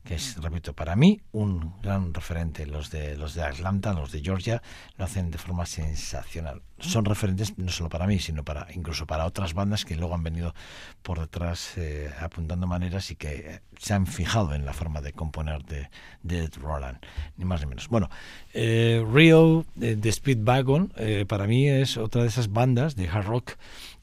que 0.04 0.14
es, 0.14 0.40
repito, 0.40 0.74
para 0.74 0.96
mí 0.96 1.20
un 1.32 1.82
gran 1.82 2.14
referente. 2.14 2.68
Los 2.68 2.92
de 2.92 3.18
los 3.18 3.34
de 3.34 3.42
Atlanta, 3.42 3.92
los 3.94 4.12
de 4.12 4.22
Georgia, 4.22 4.62
lo 4.98 5.06
hacen 5.06 5.32
de 5.32 5.40
forma 5.40 5.66
sensacional. 5.66 6.62
Son 6.78 7.04
referentes 7.04 7.58
no 7.58 7.72
solo 7.72 7.90
para 7.90 8.06
mí, 8.06 8.20
sino 8.20 8.44
para 8.44 8.68
incluso 8.76 9.08
para 9.08 9.26
otras 9.26 9.56
bandas 9.56 9.84
que 9.84 9.96
luego 9.96 10.14
han 10.14 10.22
venido 10.22 10.54
por 11.02 11.20
detrás 11.20 11.76
eh, 11.78 12.12
apuntando 12.20 12.68
maneras 12.68 13.10
y 13.10 13.16
que 13.16 13.62
se 13.80 13.96
han 13.96 14.06
fijado 14.06 14.54
en 14.54 14.64
la 14.64 14.74
forma 14.74 15.02
de 15.02 15.12
componer 15.12 15.66
de, 15.66 15.90
de 16.22 16.48
Roland, 16.50 17.00
ni 17.38 17.46
más 17.46 17.62
ni 17.62 17.66
menos. 17.66 17.88
Bueno, 17.88 18.12
eh, 18.54 19.04
Rio 19.12 19.66
de, 19.74 19.96
de 19.96 20.12
Speedwagon 20.12 20.94
eh, 20.98 21.26
para 21.28 21.48
mí 21.48 21.68
es 21.68 21.98
otra 21.98 22.22
de 22.22 22.28
esas 22.28 22.52
bandas 22.52 22.96
de 22.96 23.10
hard 23.10 23.26
rock 23.26 23.54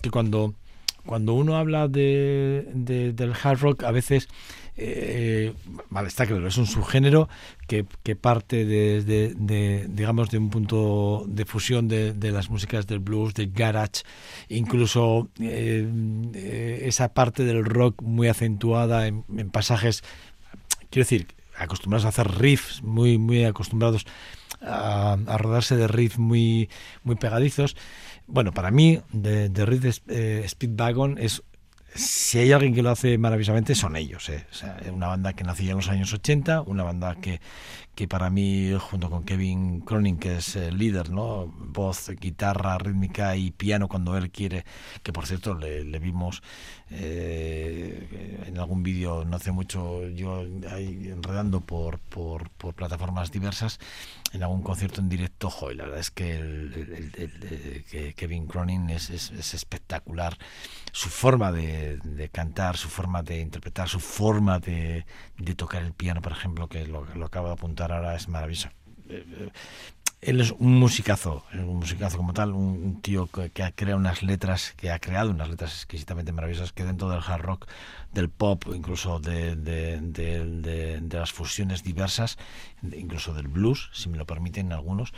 que 0.03 0.11
cuando 0.11 0.57
cuando 1.09 1.33
uno 1.33 1.57
habla 1.57 1.88
de, 1.88 2.68
del 2.75 3.33
hard 3.33 3.61
rock, 3.61 3.85
a 3.85 3.92
veces, 3.92 4.29
eh, 4.77 5.55
vale, 5.88 6.09
está 6.09 6.27
claro, 6.27 6.47
es 6.47 6.59
un 6.59 6.66
subgénero 6.66 7.31
que, 7.66 7.87
parte 8.14 8.66
de, 8.66 9.87
digamos, 9.88 10.29
de 10.29 10.37
un 10.37 10.51
punto 10.51 11.25
de 11.27 11.47
fusión 11.47 11.88
de, 11.88 12.31
las 12.31 12.51
músicas 12.51 12.87
del 12.87 12.99
blues, 12.99 13.33
del 13.33 13.51
garage, 13.53 14.03
incluso 14.51 15.31
eh, 15.40 16.83
esa 16.85 17.14
parte 17.14 17.42
del 17.44 17.64
rock 17.64 18.03
muy 18.03 18.29
acentuada 18.29 19.07
en, 19.07 19.25
pasajes, 19.51 20.05
quiero 20.90 21.07
decir, 21.07 21.29
acostumbrados 21.57 22.05
a 22.05 22.09
hacer 22.09 22.31
riffs, 22.33 22.83
muy, 22.83 23.16
muy 23.16 23.47
acostumbrados 23.47 24.05
a, 24.61 25.14
a 25.27 25.38
rodarse 25.38 25.75
de 25.75 25.88
riffs 25.88 26.18
muy, 26.18 26.68
muy 27.03 27.16
pegadizos. 27.16 27.77
Bueno, 28.29 28.53
para 28.53 28.71
mí, 28.71 29.01
The, 29.11 29.51
The 29.51 29.67
Red 29.67 30.47
Speedwagon 30.47 31.19
es 31.19 31.43
si 31.95 32.38
hay 32.38 32.53
alguien 32.53 32.75
que 32.75 32.83
lo 32.83 32.91
hace 32.91 33.19
maravillosamente 33.19 33.75
son 33.75 33.97
ellos. 33.97 34.29
¿eh? 34.29 34.45
Una 34.93 35.09
banda 35.09 35.33
que 35.33 35.45
nació 35.45 35.71
en 35.71 35.77
los 35.79 35.88
años 35.88 36.12
80, 36.12 36.62
una 36.62 36.85
banda 36.85 37.17
que, 37.17 37.41
que 37.99 38.07
para 38.07 38.31
mí, 38.31 38.71
junto 38.79 39.11
con 39.11 39.25
Kevin 39.25 39.81
Cronin, 39.81 40.19
que 40.19 40.37
es 40.37 40.55
el 40.55 40.79
líder, 40.79 41.11
¿no? 41.11 41.49
voz, 41.49 42.11
guitarra, 42.11 42.79
rítmica 42.79 43.35
y 43.35 43.51
piano 43.51 43.89
cuando 43.89 44.17
él 44.17 44.31
quiere, 44.31 44.65
que 45.03 45.13
por 45.13 45.27
cierto 45.27 45.55
le, 45.55 45.83
le 45.83 45.99
vimos 45.99 46.41
eh, 46.91 48.45
en 48.47 48.57
algún 48.57 48.85
vídeo 48.85 49.25
no 49.25 49.37
hace 49.37 49.51
mucho, 49.51 50.07
yo 50.11 50.45
ahí 50.71 51.09
enredando 51.09 51.61
por, 51.61 51.99
por, 51.99 52.51
por 52.51 52.75
plataformas 52.75 53.33
diversas, 53.33 53.81
en 54.33 54.43
algún 54.45 54.63
concierto 54.63 55.01
en 55.01 55.09
directo, 55.09 55.51
joder, 55.51 55.79
la 55.79 55.85
verdad 55.85 56.01
es 56.01 56.11
que, 56.13 56.37
el, 56.37 58.15
Kevin 58.17 58.47
Cronin 58.47 58.91
es, 58.91 59.11
es, 59.11 59.55
espectacular. 59.55 60.37
Su 60.93 61.09
forma 61.09 61.53
de, 61.53 62.31
cantar, 62.33 62.77
su 62.77 62.89
forma 62.89 63.23
de 63.23 63.41
interpretar, 63.41 63.89
su 63.89 64.01
forma 64.01 64.59
de, 64.59 65.05
de 65.37 65.55
tocar 65.55 65.83
el 65.83 65.93
piano, 65.93 66.23
por 66.23 66.33
ejemplo, 66.33 66.69
que 66.69 66.87
lo, 66.87 67.05
lo 67.15 67.27
acabo 67.27 67.49
de 67.49 67.55
apuntar 67.55 67.88
ahora, 67.90 68.14
es 68.14 68.29
maravilloso. 68.29 68.68
Eh, 69.09 69.24
eh, 69.27 69.48
él 70.21 70.41
es 70.41 70.51
un 70.51 70.79
musicazo, 70.79 71.45
un 71.55 71.77
musicazo 71.77 72.17
como 72.17 72.33
tal, 72.33 72.53
un, 72.53 73.01
tío 73.03 73.29
que, 73.29 73.63
ha 73.63 73.71
creado 73.71 73.99
unas 73.99 74.23
letras, 74.23 74.75
que 74.77 74.91
ha 74.91 74.99
creado 74.99 75.31
unas 75.31 75.49
letras 75.49 75.75
exquisitamente 75.75 76.33
maravillosas 76.33 76.73
que 76.73 76.85
dentro 76.85 77.09
del 77.09 77.21
hard 77.25 77.43
rock, 77.43 77.69
del 78.13 78.29
pop, 78.29 78.65
incluso 78.75 79.21
de, 79.21 79.55
de, 79.55 81.01
las 81.13 81.33
fusiones 81.33 81.85
diversas, 81.85 82.37
incluso 82.83 83.33
del 83.33 83.49
blues, 83.49 83.91
si 83.93 84.09
me 84.09 84.19
lo 84.19 84.27
permiten 84.27 84.73
algunos, 84.73 85.13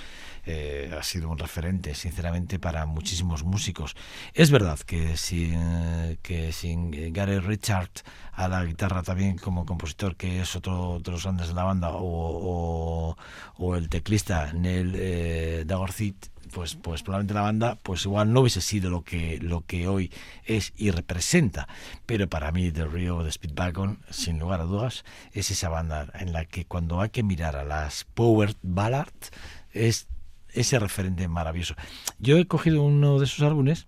eh, 0.45 0.95
ha 0.99 1.03
sido 1.03 1.31
un 1.31 1.39
referente, 1.39 1.95
sinceramente, 1.95 2.59
para 2.59 2.85
muchísimos 2.85 3.43
músicos. 3.43 3.97
Es 4.35 4.51
verdad 4.51 4.79
que 4.81 5.17
sin, 5.17 6.19
que 6.23 6.53
sin 6.53 7.13
Gary 7.13 7.39
Richard 7.39 7.91
a 8.33 8.49
la 8.49 8.65
guitarra 8.65 9.03
también 9.03 9.37
como 9.37 9.67
compositor, 9.67 10.17
que 10.17 10.41
es 10.41 10.57
otro 10.57 10.99
de 11.01 11.11
los 11.11 11.25
grandes 11.25 11.49
de 11.49 11.55
la 11.55 11.65
banda, 11.65 11.91
o, 11.93 13.17
o, 13.59 13.77
el 13.77 13.89
teclista 13.89 14.53
Neil 14.55 14.90
eh, 14.97 15.65
Dagorcit, 15.67 16.27
pues, 16.53 16.75
pues 16.75 17.03
probablemente 17.03 17.35
la 17.35 17.43
banda 17.43 17.79
pues 17.83 18.05
igual 18.05 18.33
no 18.33 18.41
hubiese 18.41 18.61
sido 18.61 18.91
lo 18.91 19.03
que, 19.03 19.39
lo 19.41 19.65
que 19.67 19.89
hoy 19.89 20.11
es 20.45 20.73
y 20.77 20.91
representa. 20.91 21.69
Pero 22.07 22.29
para 22.29 22.53
mí 22.53 22.71
The 22.71 22.87
Rio 22.87 23.23
de 23.23 23.33
Speedwagon, 23.33 24.01
sin 24.11 24.39
lugar 24.39 24.61
a 24.61 24.65
dudas, 24.65 25.05
es 25.33 25.51
esa 25.51 25.69
banda 25.69 26.09
en 26.15 26.33
la 26.33 26.45
que 26.45 26.65
cuando 26.65 27.01
hay 27.01 27.11
que 27.11 27.23
mirar 27.23 27.57
a 27.57 27.65
las 27.65 28.05
Power 28.05 28.55
Ballads 28.63 29.31
es 29.73 30.09
ese 30.53 30.79
referente 30.79 31.29
maravilloso. 31.29 31.75
Yo 32.19 32.37
he 32.39 32.47
cogido 32.47 32.83
uno 32.83 33.19
de 33.19 33.27
sus 33.27 33.43
álbumes 33.43 33.87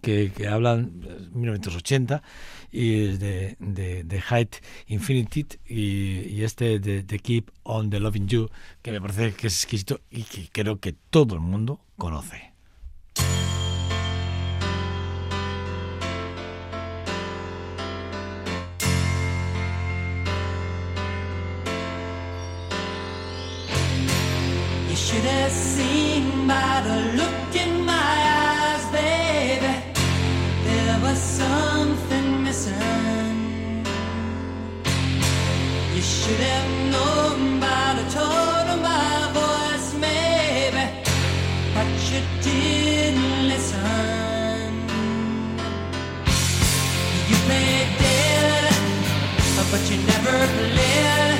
que, 0.00 0.32
que 0.34 0.48
hablan 0.48 0.92
1980 1.32 2.22
y 2.74 3.16
de, 3.18 3.56
de, 3.60 4.02
de 4.02 4.20
Height 4.20 4.56
Infinity 4.88 5.46
y, 5.64 6.26
y 6.28 6.42
este 6.42 6.80
de, 6.80 7.04
de, 7.04 7.18
Keep 7.20 7.52
on 7.62 7.88
the 7.88 8.00
Loving 8.00 8.26
You 8.26 8.50
que 8.82 8.90
me 8.90 9.00
parece 9.00 9.32
que 9.32 9.46
es 9.46 9.54
exquisito 9.62 10.00
y 10.10 10.24
que 10.24 10.48
creo 10.50 10.80
que 10.80 10.92
todo 11.10 11.36
el 11.36 11.40
mundo 11.40 11.80
conoce. 11.96 12.52
You 24.90 24.96
should 24.96 25.24
have 25.24 25.52
seen 25.52 26.48
by 26.48 26.82
the 26.82 27.16
look 27.18 27.54
in 27.54 27.84
my 27.84 27.92
eyes, 27.92 28.84
baby. 28.90 29.74
There 30.64 30.98
was 31.02 31.18
something 31.20 32.23
missing. 32.54 33.86
You 35.94 36.02
should 36.02 36.42
have 36.50 36.70
known 36.92 37.60
by 37.60 37.86
the 37.98 38.06
tone 38.18 38.66
of 38.74 38.80
my 38.90 39.14
voice, 39.40 39.88
maybe. 40.06 40.84
But 41.74 41.88
you 42.10 42.20
didn't 42.48 43.48
listen. 43.52 44.70
You 47.28 47.36
played 47.46 47.90
dead, 48.04 48.74
but 49.72 49.82
you 49.90 49.96
never 50.12 50.36
played. 50.56 51.33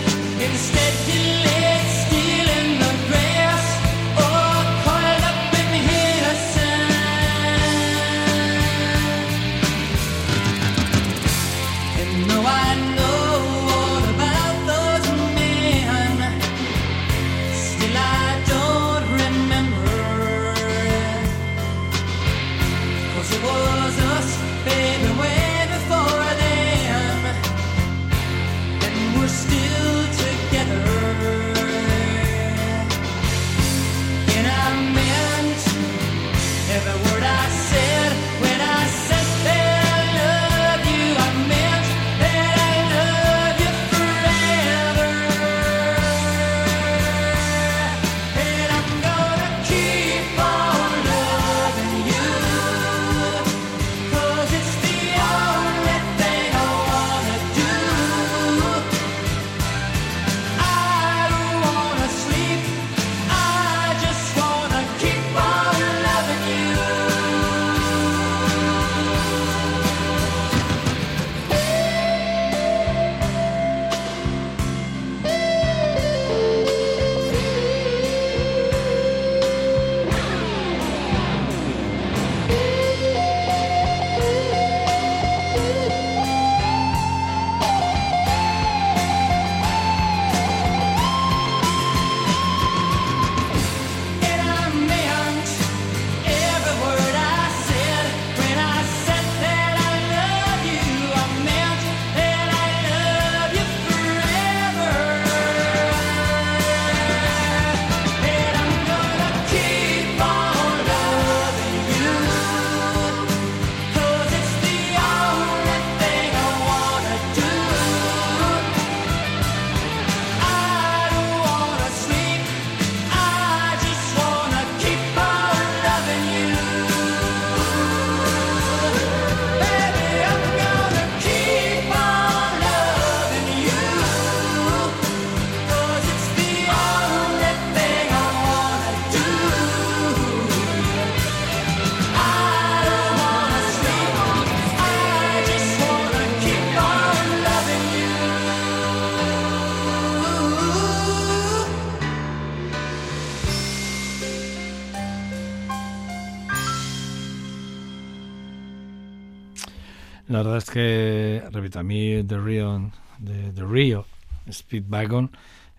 A 161.77 161.83
mí 161.83 162.22
The 162.25 162.39
Rio, 162.39 162.91
de, 163.18 163.53
The 163.53 163.64
Rio 163.64 164.07
Speedwagon 164.51 165.31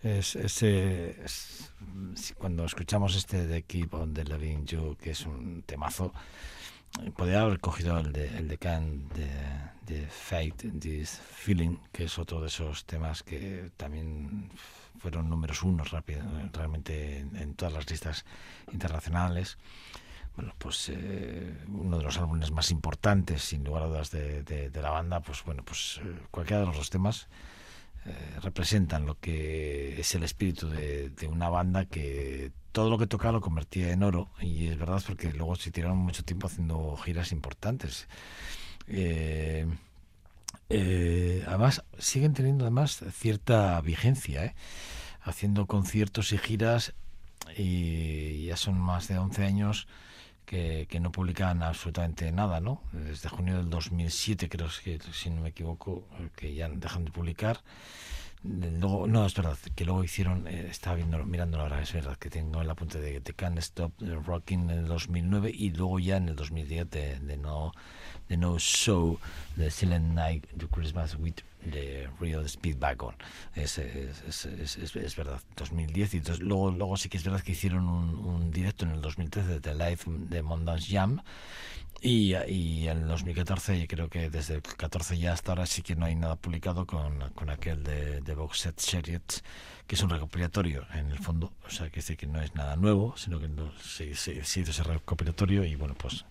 es, 0.03 0.35
ese 0.35 1.15
cuando 2.37 2.65
escuchamos 2.65 3.15
este 3.15 3.47
de 3.47 3.63
Keep 3.63 3.93
on 3.93 4.13
the 4.13 4.23
Loving 4.23 4.65
You, 4.65 4.97
que 5.01 5.11
es 5.11 5.25
un 5.25 5.63
temazo, 5.65 6.13
podría 7.15 7.41
haber 7.41 7.59
cogido 7.59 7.97
el 7.99 8.11
de, 8.11 8.27
el 8.37 8.47
de 8.47 8.57
Can 8.57 9.09
de, 9.09 9.27
de 9.85 10.07
Fate, 10.07 10.71
This 10.79 11.19
Feeling, 11.19 11.77
que 11.91 12.05
es 12.05 12.17
otro 12.19 12.41
de 12.41 12.47
esos 12.47 12.85
temas 12.85 13.23
que 13.23 13.71
también 13.77 14.49
fueron 14.99 15.29
números 15.29 15.63
uno 15.63 15.83
rápido, 15.83 16.23
realmente 16.53 17.19
en, 17.19 17.53
todas 17.55 17.73
las 17.73 17.89
listas 17.89 18.25
internacionales. 18.71 19.57
Bueno, 20.35 20.53
pues 20.57 20.89
eh, 20.89 21.63
uno 21.69 21.97
de 21.97 22.03
los 22.03 22.17
álbumes 22.17 22.51
más 22.51 22.69
importantes, 22.71 23.41
sin 23.41 23.63
lugar 23.63 23.83
a 23.83 23.87
dudas, 23.87 24.11
de, 24.11 24.43
de, 24.43 24.81
la 24.81 24.89
banda, 24.89 25.21
pues 25.21 25.43
bueno, 25.45 25.63
pues 25.63 26.01
eh, 26.03 26.15
cualquiera 26.29 26.61
de 26.61 26.67
los 26.67 26.75
dos 26.75 26.89
temas 26.89 27.27
eh, 28.05 28.39
representan 28.41 29.05
lo 29.05 29.17
que 29.19 29.99
es 29.99 30.13
el 30.13 30.23
espíritu 30.23 30.69
de, 30.69 31.11
una 31.29 31.47
banda 31.49 31.85
que 31.85 32.51
todo 32.73 32.89
lo 32.89 32.97
que 32.97 33.07
tocaba 33.07 33.31
lo 33.33 33.41
convertía 33.41 33.91
en 33.91 34.03
oro 34.03 34.29
y 34.41 34.67
es 34.67 34.77
verdad 34.77 35.01
porque 35.07 35.31
luego 35.31 35.55
se 35.55 35.71
tiraron 35.71 35.97
mucho 35.97 36.23
tiempo 36.23 36.47
haciendo 36.47 36.97
giras 36.97 37.31
importantes. 37.31 38.07
Eh, 38.87 39.65
además, 41.47 41.83
siguen 41.97 42.33
teniendo 42.33 42.65
además 42.65 43.03
cierta 43.13 43.79
vigencia, 43.81 44.53
haciendo 45.21 45.65
conciertos 45.65 46.33
y 46.33 46.37
giras 46.37 46.93
y 47.57 48.45
ya 48.47 48.57
son 48.57 48.79
más 48.79 49.07
de 49.07 49.17
11 49.17 49.45
años 49.45 49.87
que, 50.45 50.87
no 50.99 51.11
publican 51.11 51.63
absolutamente 51.63 52.31
nada, 52.31 52.59
¿no? 52.59 52.81
Desde 52.91 53.29
junio 53.29 53.57
del 53.57 53.69
2007, 53.69 54.49
creo 54.49 54.67
que, 54.83 54.99
si 55.11 55.29
no 55.29 55.41
me 55.41 55.49
equivoco, 55.49 56.07
que 56.35 56.53
ya 56.53 56.69
dejan 56.69 57.05
de 57.05 57.11
publicar. 57.11 57.61
Luego, 58.43 59.07
no, 59.07 59.25
es 59.25 59.33
verdad, 59.33 59.57
que 59.75 59.85
luego 59.85 60.03
hicieron, 60.03 60.47
eh, 60.47 60.67
estaba 60.69 60.95
viendo, 60.95 61.23
mirando 61.25 61.59
ahora, 61.59 61.81
es 61.81 61.91
verdad, 61.91 62.15
que 62.17 62.29
tengo 62.29 62.61
en 62.61 62.67
la 62.67 62.75
punta 62.75 62.99
de, 62.99 63.19
The 63.19 63.33
Can't 63.33 63.57
Stop 63.57 63.93
Rocking 63.99 64.69
en 64.69 64.79
el 64.79 64.87
2009 64.87 65.51
y 65.51 65.71
luego 65.71 65.97
ya 65.99 66.17
en 66.17 66.29
el 66.29 66.35
2010 66.35 66.89
de, 66.91 67.19
de 67.19 67.37
No 67.37 67.71
de 68.29 68.37
No 68.37 68.57
Show, 68.57 69.19
de 69.55 69.69
Silent 69.69 70.13
Night, 70.13 70.47
The 70.57 70.67
Christmas 70.67 71.15
with 71.15 71.41
de 71.65 72.09
Rio 72.19 72.47
Speedwagon. 72.47 73.15
Es, 73.53 73.77
es, 73.77 74.45
es, 74.45 74.95
es, 74.95 75.15
verdad, 75.15 75.41
2010. 75.55 76.13
Y 76.13 76.21
luego, 76.39 76.71
luego 76.71 76.97
sí 76.97 77.09
que 77.09 77.17
es 77.17 77.23
verdad 77.23 77.41
que 77.41 77.53
hicieron 77.53 77.87
un, 77.87 78.15
un 78.15 78.51
directo 78.51 78.85
en 78.85 78.91
el 78.91 79.01
2013 79.01 79.59
de 79.59 79.73
Live 79.75 79.99
de 80.05 80.41
Mondance 80.41 80.87
Jam. 80.91 81.21
Y, 82.01 82.35
y 82.35 82.87
en 82.87 82.99
el 82.99 83.07
2014, 83.07 83.87
creo 83.87 84.09
que 84.09 84.29
desde 84.29 84.55
el 84.55 84.61
14 84.61 85.17
ya 85.17 85.33
hasta 85.33 85.53
ahora 85.53 85.65
sí 85.65 85.81
que 85.81 85.95
no 85.95 86.05
hay 86.05 86.15
nada 86.15 86.35
publicado 86.35 86.85
con, 86.85 87.31
con 87.31 87.49
aquel 87.49 87.83
de, 87.83 88.21
de 88.21 88.35
Box 88.35 88.59
Set 88.59 88.75
Chariots, 88.77 89.43
que 89.87 89.95
es 89.95 90.03
un 90.03 90.09
recopilatorio 90.09 90.85
en 90.93 91.09
el 91.09 91.19
fondo. 91.19 91.53
O 91.65 91.69
sea, 91.69 91.89
que 91.89 92.01
que 92.01 92.27
no 92.27 92.41
es 92.41 92.53
nada 92.53 92.75
nuevo, 92.75 93.15
sino 93.17 93.39
que 93.39 93.49
sí, 93.81 94.13
sí, 94.13 94.39
sí, 94.43 94.61
ese 94.61 94.83
recopilatorio 94.83 95.63
y 95.65 95.75
bueno, 95.75 95.95
pues 95.95 96.25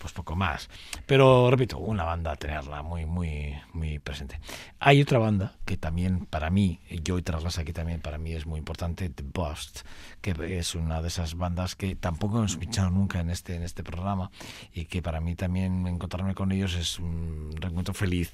pues 0.00 0.12
poco 0.12 0.34
más. 0.34 0.68
Pero 1.06 1.50
repito, 1.50 1.78
una 1.78 2.04
banda 2.04 2.32
a 2.32 2.36
tenerla 2.36 2.82
muy, 2.82 3.04
muy, 3.06 3.54
muy 3.72 3.98
presente. 3.98 4.40
Hay 4.78 5.02
otra 5.02 5.18
banda 5.18 5.54
que 5.64 5.76
también 5.76 6.26
para 6.26 6.50
mí, 6.50 6.80
yo 7.04 7.18
y 7.18 7.22
traerlas 7.22 7.58
aquí 7.58 7.72
también 7.72 8.00
para 8.00 8.18
mí 8.18 8.32
es 8.32 8.46
muy 8.46 8.58
importante, 8.58 9.10
The 9.10 9.22
Bust, 9.22 9.80
que 10.20 10.58
es 10.58 10.74
una 10.74 11.02
de 11.02 11.08
esas 11.08 11.36
bandas 11.36 11.76
que 11.76 11.94
tampoco 11.94 12.38
hemos 12.38 12.52
escuchado 12.52 12.90
nunca 12.90 13.20
en 13.20 13.30
este, 13.30 13.54
en 13.54 13.62
este 13.62 13.82
programa 13.82 14.30
y 14.74 14.84
que 14.84 15.02
para 15.02 15.20
mí 15.20 15.34
también 15.34 15.86
encontrarme 15.86 16.34
con 16.34 16.52
ellos 16.52 16.74
es 16.74 16.98
un 16.98 17.54
reencuentro 17.58 17.94
feliz, 17.94 18.32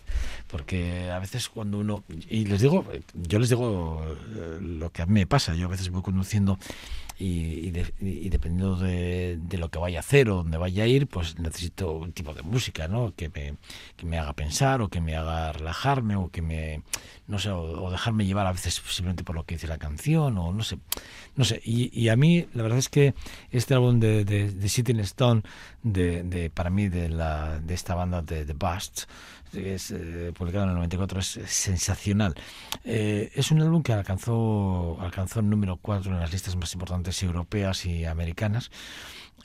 porque 0.48 1.10
a 1.10 1.18
veces 1.18 1.48
cuando 1.48 1.78
uno, 1.78 2.04
y 2.28 2.44
les 2.46 2.60
digo, 2.60 2.84
yo 3.14 3.38
les 3.38 3.48
digo 3.48 4.02
eh, 4.34 4.58
lo 4.60 4.90
que 4.90 5.02
a 5.02 5.06
mí 5.06 5.14
me 5.14 5.26
pasa, 5.26 5.54
yo 5.54 5.66
a 5.66 5.70
veces 5.70 5.90
voy 5.90 6.02
conduciendo 6.02 6.58
y, 7.18 7.70
dependiendo 7.70 8.76
de, 8.76 9.38
lo 9.52 9.70
que 9.70 9.78
vaya 9.78 9.98
a 9.98 10.00
hacer 10.00 10.28
o 10.28 10.36
donde 10.36 10.58
vaya 10.58 10.84
a 10.84 10.86
ir, 10.86 11.06
pues 11.06 11.38
necesito 11.38 11.92
un 11.92 12.12
tipo 12.12 12.34
de 12.34 12.42
música, 12.42 12.88
¿no? 12.88 13.14
Que 13.16 13.30
me, 13.30 13.54
que 13.96 14.04
me 14.04 14.18
haga 14.18 14.34
pensar 14.34 14.82
o 14.82 14.88
que 14.88 15.00
me 15.00 15.16
haga 15.16 15.52
relajarme 15.52 16.16
o 16.16 16.28
que 16.28 16.42
me, 16.42 16.82
no 17.26 17.38
sé, 17.38 17.50
o, 17.50 17.90
dejarme 17.90 18.26
llevar 18.26 18.46
a 18.46 18.52
veces 18.52 18.74
simplemente 18.74 19.24
por 19.24 19.34
lo 19.34 19.44
que 19.44 19.54
dice 19.54 19.66
la 19.66 19.78
canción 19.78 20.36
o 20.36 20.52
no 20.52 20.62
sé, 20.62 20.78
no 21.36 21.44
sé. 21.44 21.62
Y, 21.64 21.75
a 22.08 22.16
mí 22.16 22.46
la 22.54 22.62
verdad 22.62 22.78
es 22.78 22.88
que 22.88 23.14
este 23.50 23.74
álbum 23.74 24.00
de, 24.00 24.24
de, 24.24 24.68
Sitting 24.68 25.00
Stone, 25.00 25.42
de, 25.82 26.22
de, 26.22 26.50
para 26.50 26.70
mí 26.70 26.88
de, 26.88 27.08
la, 27.08 27.60
de 27.60 27.74
esta 27.74 27.94
banda 27.94 28.22
de 28.22 28.44
The 28.44 28.54
Busts, 28.54 29.06
es 29.52 29.90
eh, 29.90 30.32
publicado 30.36 30.64
en 30.64 30.70
el 30.70 30.76
94, 30.76 31.20
es 31.20 31.26
sensacional. 31.46 32.34
Eh, 32.84 33.30
es 33.34 33.50
un 33.50 33.60
álbum 33.62 33.82
que 33.82 33.92
alcanzó, 33.92 34.98
alcanzó 35.00 35.40
el 35.40 35.48
número 35.48 35.76
4 35.76 36.12
en 36.12 36.20
las 36.20 36.32
listas 36.32 36.56
más 36.56 36.72
importantes 36.74 37.22
europeas 37.22 37.86
y 37.86 38.04
americanas. 38.04 38.70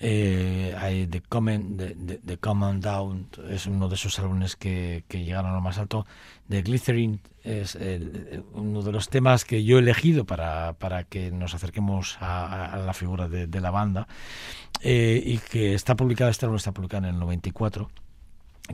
Eh, 0.04 0.76
hay 0.80 1.06
The 1.06 1.22
Common, 1.22 1.78
The, 1.78 2.38
Common 2.38 2.82
Down 2.82 3.28
es 3.50 3.68
uno 3.68 3.88
de 3.88 3.94
esos 3.96 4.18
álbumes 4.18 4.56
que, 4.56 5.04
que, 5.08 5.24
llegaron 5.24 5.52
a 5.52 5.54
lo 5.54 5.62
más 5.62 5.78
alto. 5.78 6.08
The 6.50 6.64
Glycerin 6.64 7.22
es 7.44 7.78
uno 8.54 8.82
de 8.82 8.92
los 8.92 9.10
temas 9.10 9.46
que 9.46 9.64
yo 9.64 9.78
he 9.78 9.80
elegido 9.80 10.26
para, 10.26 10.74
para 10.74 11.04
que 11.04 11.32
nos 11.32 11.54
acerquemos 11.54 12.18
a, 12.20 12.82
la 12.84 12.94
figura 12.94 13.28
de, 13.28 13.62
la 13.62 13.72
banda 13.72 14.08
y 14.84 15.38
que 15.38 15.76
está 15.76 15.96
publicado, 15.96 16.32
este 16.32 16.46
álbum 16.46 16.58
está 16.58 16.72
publicado 16.72 17.08
en 17.08 17.14
el 17.14 17.20
94 17.20 17.90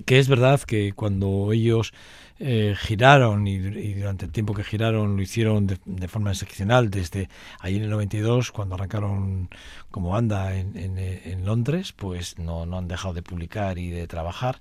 que 0.05 0.19
es 0.19 0.27
verdad 0.27 0.61
que 0.61 0.93
cuando 0.93 1.51
ellos 1.51 1.93
eh, 2.39 2.75
giraron 2.77 3.47
y, 3.47 3.57
durante 3.57 4.25
el 4.25 4.31
tiempo 4.31 4.53
que 4.53 4.63
giraron 4.63 5.15
lo 5.15 5.21
hicieron 5.23 5.65
de, 5.65 6.07
forma 6.07 6.31
excepcional 6.31 6.91
desde 6.91 7.29
ahí 7.59 7.77
en 7.77 7.83
el 7.83 7.89
92 7.89 8.51
cuando 8.51 8.75
arrancaron 8.75 9.49
como 9.89 10.11
banda 10.11 10.55
en, 10.55 10.77
en, 10.77 11.45
Londres 11.45 11.93
pues 11.93 12.38
no, 12.38 12.67
no 12.67 12.77
han 12.77 12.88
dejado 12.88 13.15
de 13.15 13.23
publicar 13.23 13.79
y 13.79 13.89
de 13.89 14.05
trabajar 14.05 14.59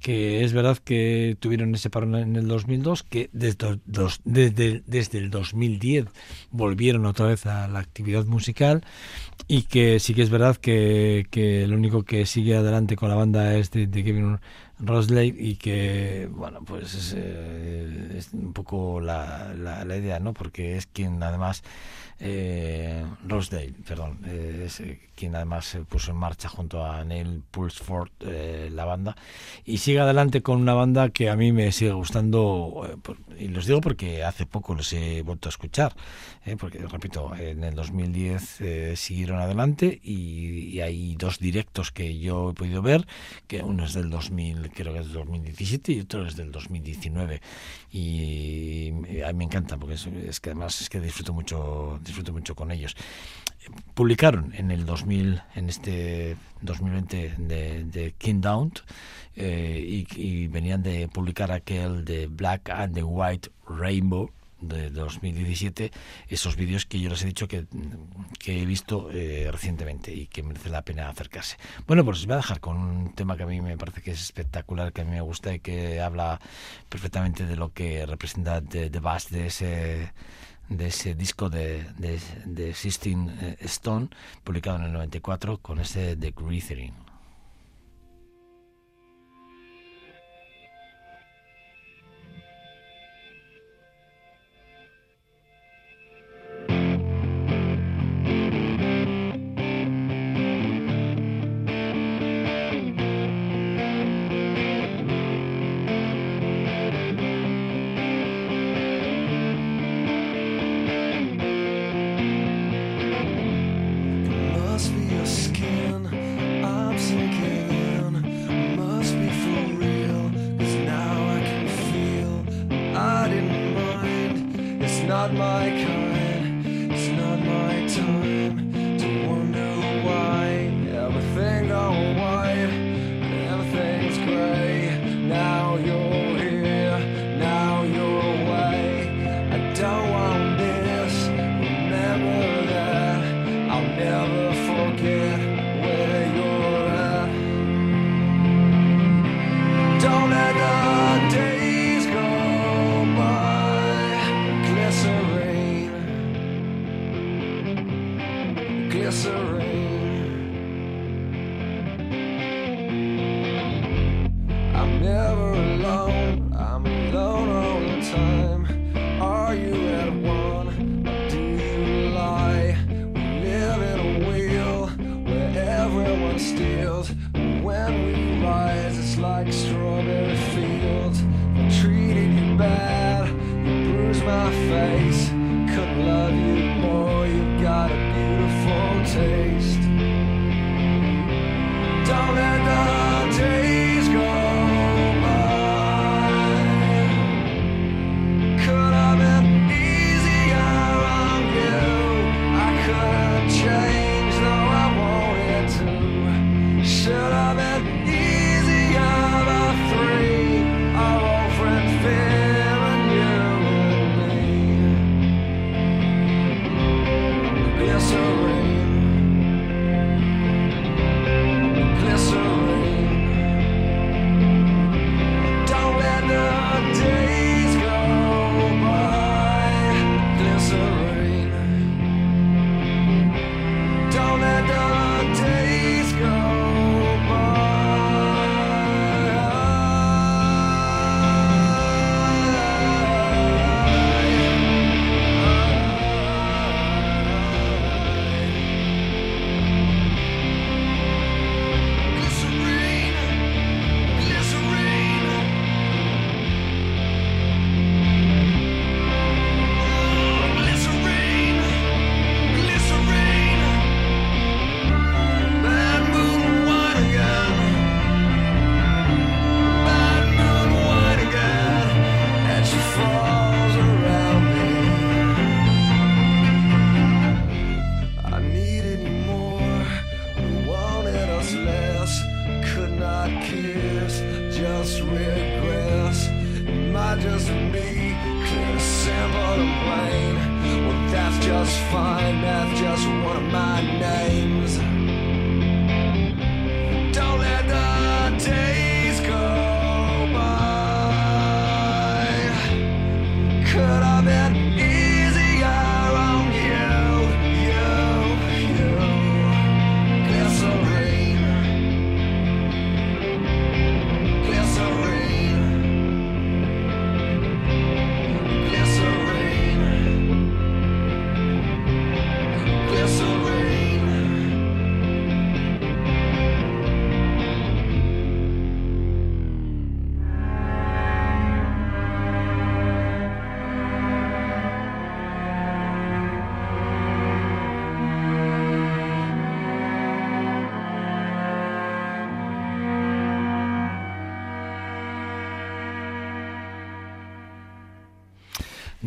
que 0.00 0.44
es 0.44 0.52
verdad 0.52 0.78
que 0.78 1.36
tuvieron 1.40 1.74
ese 1.74 1.90
paro 1.90 2.18
en 2.18 2.36
el 2.36 2.48
2002, 2.48 3.02
que 3.02 3.30
desde, 3.32 3.78
desde, 4.24 4.82
desde 4.86 5.18
el 5.18 5.30
2010 5.30 6.06
volvieron 6.50 7.06
otra 7.06 7.26
vez 7.26 7.46
a 7.46 7.68
la 7.68 7.80
actividad 7.80 8.24
musical 8.26 8.84
y 9.46 9.62
que 9.62 9.98
sí 10.00 10.14
que 10.14 10.22
es 10.22 10.30
verdad 10.30 10.56
que, 10.56 11.26
que 11.30 11.64
el 11.64 11.74
único 11.74 12.02
que 12.02 12.26
sigue 12.26 12.56
adelante 12.56 12.96
con 12.96 13.08
la 13.08 13.14
banda 13.14 13.56
es 13.56 13.70
de, 13.70 13.88
Kevin 13.90 14.38
Rosley 14.80 15.34
y 15.36 15.56
que, 15.56 16.28
bueno, 16.30 16.60
pues 16.64 16.94
es, 16.94 17.14
eh, 17.16 18.20
un 18.32 18.52
poco 18.52 19.00
la, 19.00 19.52
la, 19.54 19.96
idea, 19.96 20.20
¿no? 20.20 20.32
Porque 20.32 20.76
es 20.76 20.86
quien 20.86 21.22
además 21.22 21.62
eh, 22.20 23.04
Rosedale, 23.26 23.74
perdón, 23.86 24.18
eh, 24.26 24.64
es 24.66 24.80
eh, 24.80 25.00
quien 25.14 25.36
además 25.36 25.66
se 25.66 25.80
puso 25.80 26.10
en 26.10 26.16
marcha 26.16 26.48
junto 26.48 26.84
a 26.84 27.04
Neil 27.04 27.42
Pulsford 27.48 28.10
eh, 28.20 28.70
la 28.72 28.84
banda 28.84 29.16
y 29.64 29.78
sigue 29.78 30.00
adelante 30.00 30.42
con 30.42 30.60
una 30.60 30.74
banda 30.74 31.10
que 31.10 31.30
a 31.30 31.36
mí 31.36 31.52
me 31.52 31.70
sigue 31.70 31.92
gustando 31.92 32.98
y 33.38 33.48
los 33.48 33.66
digo 33.66 33.80
porque 33.80 34.24
hace 34.24 34.46
poco 34.46 34.74
los 34.74 34.92
he 34.92 35.22
vuelto 35.22 35.48
a 35.48 35.50
escuchar 35.50 35.94
porque 36.58 36.78
repito 36.78 37.34
en 37.36 37.62
el 37.64 37.74
2010 37.74 38.98
siguieron 38.98 39.40
adelante 39.40 40.00
y, 40.02 40.80
hay 40.80 41.16
dos 41.16 41.38
directos 41.38 41.90
que 41.90 42.18
yo 42.18 42.50
he 42.50 42.54
podido 42.54 42.82
ver 42.82 43.06
que 43.46 43.62
uno 43.62 43.84
es 43.84 43.94
del 43.94 44.10
2000 44.10 44.70
creo 44.70 44.92
que 44.92 45.00
es 45.00 45.06
del 45.06 45.14
2017 45.14 45.92
y 45.92 46.00
otro 46.00 46.26
es 46.26 46.36
del 46.36 46.52
2019 46.52 47.40
y 47.92 48.90
a 49.24 49.32
mí 49.32 49.38
me 49.38 49.44
encanta 49.44 49.76
porque 49.76 49.94
es, 49.94 50.40
que 50.40 50.50
además 50.50 50.80
es 50.80 50.88
que 50.88 51.00
disfruto 51.00 51.32
mucho 51.32 51.98
disfruto 52.02 52.32
mucho 52.32 52.54
con 52.54 52.70
ellos 52.70 52.96
publicaron 53.94 54.52
en 54.54 54.70
el 54.70 54.86
2000 54.86 55.42
en 55.54 55.68
este 55.68 56.36
2020 56.62 57.34
de, 57.38 57.84
de 57.84 58.12
King 58.18 58.40
Down 58.40 58.72
eh, 59.36 60.04
y, 60.16 60.48
venían 60.48 60.82
de 60.82 61.08
publicar 61.08 61.52
aquel 61.52 62.04
de 62.04 62.26
Black 62.26 62.70
and 62.70 62.94
the 62.94 63.02
White 63.02 63.50
Rainbow 63.68 64.30
de 64.60 64.90
2017 64.90 65.92
esos 66.28 66.56
vídeos 66.56 66.84
que 66.84 66.98
yo 66.98 67.08
les 67.08 67.22
he 67.22 67.26
dicho 67.26 67.46
que, 67.46 67.66
que 68.40 68.60
he 68.60 68.66
visto 68.66 69.08
eh, 69.12 69.48
recientemente 69.52 70.12
y 70.12 70.26
que 70.26 70.42
merece 70.42 70.70
la 70.70 70.82
pena 70.82 71.08
acercarse. 71.08 71.56
Bueno, 71.86 72.04
pues 72.04 72.18
os 72.18 72.26
voy 72.26 72.34
a 72.34 72.38
dejar 72.38 72.58
con 72.58 72.76
un 72.76 73.14
tema 73.14 73.36
que 73.36 73.44
a 73.44 73.46
mí 73.46 73.60
me 73.60 73.76
parece 73.76 74.02
que 74.02 74.10
es 74.10 74.20
espectacular, 74.20 74.92
que 74.92 75.02
a 75.02 75.04
mí 75.04 75.12
me 75.12 75.20
gusta 75.20 75.54
y 75.54 75.60
que 75.60 76.00
habla 76.00 76.40
perfectamente 76.88 77.46
de 77.46 77.54
lo 77.54 77.72
que 77.72 78.04
representa 78.06 78.60
de 78.60 78.90
Bass, 79.00 79.30
de 79.30 79.46
ese 79.46 80.12
de 80.68 80.86
ese 80.88 81.14
disco 81.14 81.48
de, 81.50 81.84
de, 81.98 82.20
de 82.44 82.70
eh, 82.70 83.56
Stone, 83.60 84.08
publicado 84.44 84.78
en 84.78 84.84
el 84.84 84.92
94, 84.92 85.58
con 85.58 85.80
ese 85.80 86.16
The 86.16 86.32
Glycerin. 86.32 87.07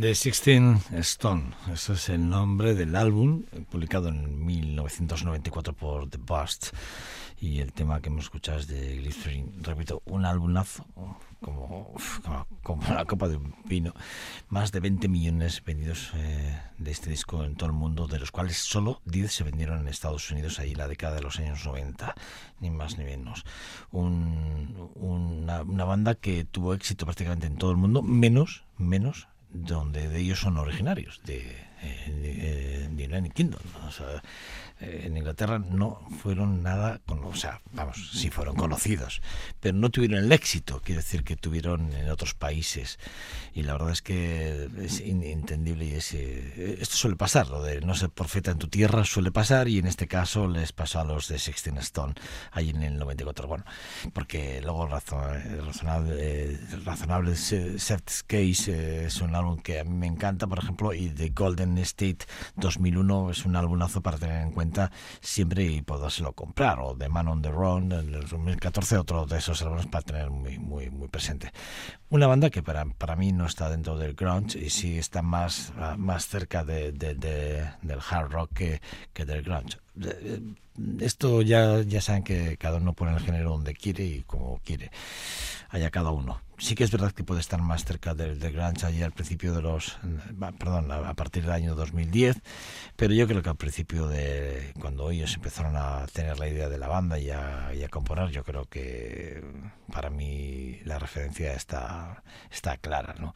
The 0.02 0.16
Sixteen 0.16 0.80
Stone, 1.02 1.52
ese 1.72 1.93
es 1.93 2.10
el 2.10 2.28
nombre 2.28 2.74
del 2.74 2.95
álbum, 2.95 3.43
publicado 3.70 4.08
en 4.10 4.43
1994 4.43 5.74
por 5.74 6.10
The 6.10 6.18
Bust. 6.18 6.70
Y 7.39 7.60
el 7.60 7.72
tema 7.72 8.02
que 8.02 8.10
hemos 8.10 8.24
escuchado 8.26 8.58
es 8.60 8.68
de 8.68 8.97
Glycerin. 8.97 9.64
Repito, 9.64 10.02
un 10.06 10.26
álbumazo, 10.26 10.86
como, 11.39 11.93
como, 12.64 12.84
la 12.93 13.06
copa 13.06 13.28
de 13.28 13.36
un 13.38 13.54
vino. 13.66 13.93
Más 14.49 14.72
de 14.72 14.80
20 14.80 15.08
millones 15.08 15.64
vendidos 15.64 16.12
eh, 16.16 16.60
de 16.80 16.91
este 16.91 17.10
disco 17.12 17.43
en 17.43 17.56
todo 17.56 17.68
el 17.68 17.74
mundo, 17.76 18.08
de 18.08 18.20
los 18.20 18.32
cuales 18.32 18.58
solo 18.58 19.02
10 19.06 19.32
se 19.32 19.43
vendieron 19.43 19.80
en 19.82 19.88
Estados 19.88 20.30
Unidos 20.32 20.60
ahí 20.60 20.74
la 20.74 20.88
década 20.88 21.16
de 21.16 21.22
los 21.22 21.38
años 21.39 21.64
90, 21.66 22.16
ni 22.60 22.70
más 22.72 22.97
ni 22.97 23.04
menos. 23.06 23.43
Un- 23.91 24.89
una, 24.95 25.62
una 25.64 25.86
banda 25.86 26.16
que 26.16 26.43
tuvo 26.43 26.74
éxito 26.74 27.06
prácticamente 27.06 27.47
en 27.47 27.58
todo 27.58 27.72
el 27.72 27.78
mundo, 27.78 28.02
menos, 28.02 28.64
menos 28.78 29.28
donde 29.54 30.08
de 30.08 30.20
ellos 30.20 30.39
son 30.39 30.58
originarios, 30.58 31.22
de, 31.26 31.71
de, 31.82 32.88
United 32.90 33.34
Kingdom. 33.34 33.62
¿no? 33.74 33.88
O 33.88 33.92
sea, 33.92 34.22
eh, 34.80 35.04
en 35.06 35.18
Inglaterra 35.18 35.60
no 35.60 36.02
fueron 36.22 36.64
nada, 36.64 37.00
con, 37.06 37.24
o 37.24 37.36
sea, 37.36 37.62
vamos, 37.72 38.12
sí 38.14 38.30
fueron 38.30 38.56
conocidos, 38.56 39.22
pero 39.60 39.78
no 39.78 39.90
tuvieron 39.90 40.24
el 40.24 40.32
éxito, 40.32 40.82
quiero 40.84 41.02
decir 41.02 41.24
que 41.24 41.36
tuvieron 41.36 41.94
en 41.94 42.10
otros 42.10 42.34
países. 42.34 43.00
Y 43.54 43.64
la 43.64 43.74
verdad 43.74 43.92
es 43.92 44.02
que 44.02 44.70
es 44.80 45.02
entendible 45.02 45.86
y 45.86 45.94
es, 45.94 46.14
eh, 46.14 46.78
esto 46.80 46.96
suele 46.96 47.16
pasar, 47.16 47.50
lo 47.50 47.62
de 47.62 47.82
no 47.82 47.96
ser 47.96 48.10
profeta 48.10 48.52
en 48.52 48.58
tu 48.58 48.68
tierra 48.68 49.04
suele 49.06 49.32
pasar 49.32 49.68
y 49.68 49.78
en 49.78 49.88
este 49.88 50.08
caso 50.08 50.48
les 50.48 50.72
pasó 50.72 51.00
a 51.00 51.04
los 51.04 51.28
de 51.28 51.38
Sixteen 51.38 51.78
Stone, 51.78 52.16
ahí 52.52 52.70
en 52.70 52.84
el 52.84 52.98
94. 52.98 53.48
Bueno, 53.48 53.66
porque 54.14 54.62
luego 54.62 54.88
eh, 54.88 55.62
razonable, 55.66 56.60
razonable 56.86 57.34
Case 58.28 58.72
eh, 58.72 59.06
es 59.06 59.22
un 59.22 59.36
álbum 59.36 59.60
que 59.62 59.80
a 59.80 59.84
mí 59.84 59.92
me 59.92 60.08
encanta, 60.08 60.48
por 60.48 60.60
ejemplo, 60.60 60.94
y 60.94 61.10
The 61.10 61.30
Golden 61.30 61.71
State 61.80 62.26
2001 62.56 63.32
es 63.32 63.46
un 63.46 63.56
álbumazo 63.56 64.02
para 64.02 64.18
tener 64.18 64.42
en 64.42 64.52
cuenta 64.52 64.92
siempre 65.20 65.64
y 65.66 65.82
podérselo 65.82 66.34
comprar. 66.34 66.80
O 66.80 66.96
The 66.96 67.10
Man 67.10 67.28
on 67.28 67.42
the 67.42 67.50
Run 67.52 67.90
del 67.90 68.28
2014, 68.28 68.98
otro 68.98 69.26
de 69.26 69.38
esos 69.38 69.62
álbumes 69.62 69.88
para 69.88 70.04
tener 70.04 70.30
muy, 70.30 70.58
muy, 70.60 70.90
muy 70.90 71.08
presente. 71.08 71.52
Una 72.10 72.28
banda 72.28 72.50
que 72.50 72.62
para, 72.64 72.86
para 72.86 73.16
mí 73.16 73.32
no 73.32 73.46
está 73.46 73.70
dentro 73.70 73.98
del 73.98 74.14
grunge 74.14 74.60
y 74.60 74.70
sí 74.70 74.98
está 74.98 75.22
más, 75.22 75.72
más 75.98 76.28
cerca 76.28 76.64
de, 76.64 76.92
de- 76.92 77.16
de- 77.16 77.70
del 77.82 78.00
hard 78.10 78.32
rock 78.32 78.52
que, 78.54 78.82
que 79.14 79.26
del 79.26 79.44
grunge. 79.44 79.78
Eh, 80.02 80.42
Esto 81.02 81.42
ya, 81.42 81.82
ya 81.82 82.02
saben 82.02 82.24
que 82.24 82.58
cada 82.58 82.78
uno 82.78 82.94
pone 82.94 83.12
el 83.14 83.20
género 83.20 83.52
donde 83.52 83.74
quiere 83.74 84.04
y 84.06 84.22
como 84.24 84.60
quiere. 84.64 84.90
Allá 85.70 85.90
cada 85.90 86.12
uno. 86.12 86.42
Sí 86.62 86.76
que 86.76 86.84
es 86.84 86.91
verdad 86.91 87.12
que 87.12 87.24
puede 87.24 87.41
estar 87.41 87.59
más 87.59 87.86
cerca 87.86 88.14
del, 88.14 88.39
del 88.39 88.53
grunge 88.53 88.86
allí 88.86 89.01
al 89.01 89.14
principio 89.14 89.51
de 89.53 89.64
los... 89.64 89.97
Perdón, 90.59 90.91
a 90.91 91.14
partir 91.16 91.41
del 91.41 91.53
año 91.53 91.74
2010, 91.74 92.38
pero 92.95 93.16
yo 93.16 93.28
creo 93.28 93.41
que 93.41 93.49
al 93.49 93.55
principio 93.55 94.07
de 94.07 94.72
cuando 94.80 95.09
ellos 95.09 95.34
empezaron 95.34 95.76
a 95.76 96.05
tener 96.14 96.38
la 96.38 96.47
idea 96.47 96.70
de 96.70 96.78
la 96.78 96.88
banda 96.88 97.18
y 97.18 97.32
a, 97.32 97.74
y 97.74 97.82
a 97.84 97.89
componer, 97.89 98.30
yo 98.30 98.43
creo 98.43 98.66
que 98.66 99.43
para 99.91 100.12
mí 100.12 100.80
la 100.86 100.99
referencia 100.99 101.53
está, 101.53 102.24
está 102.51 102.78
clara, 102.78 103.16
¿no? 103.20 103.34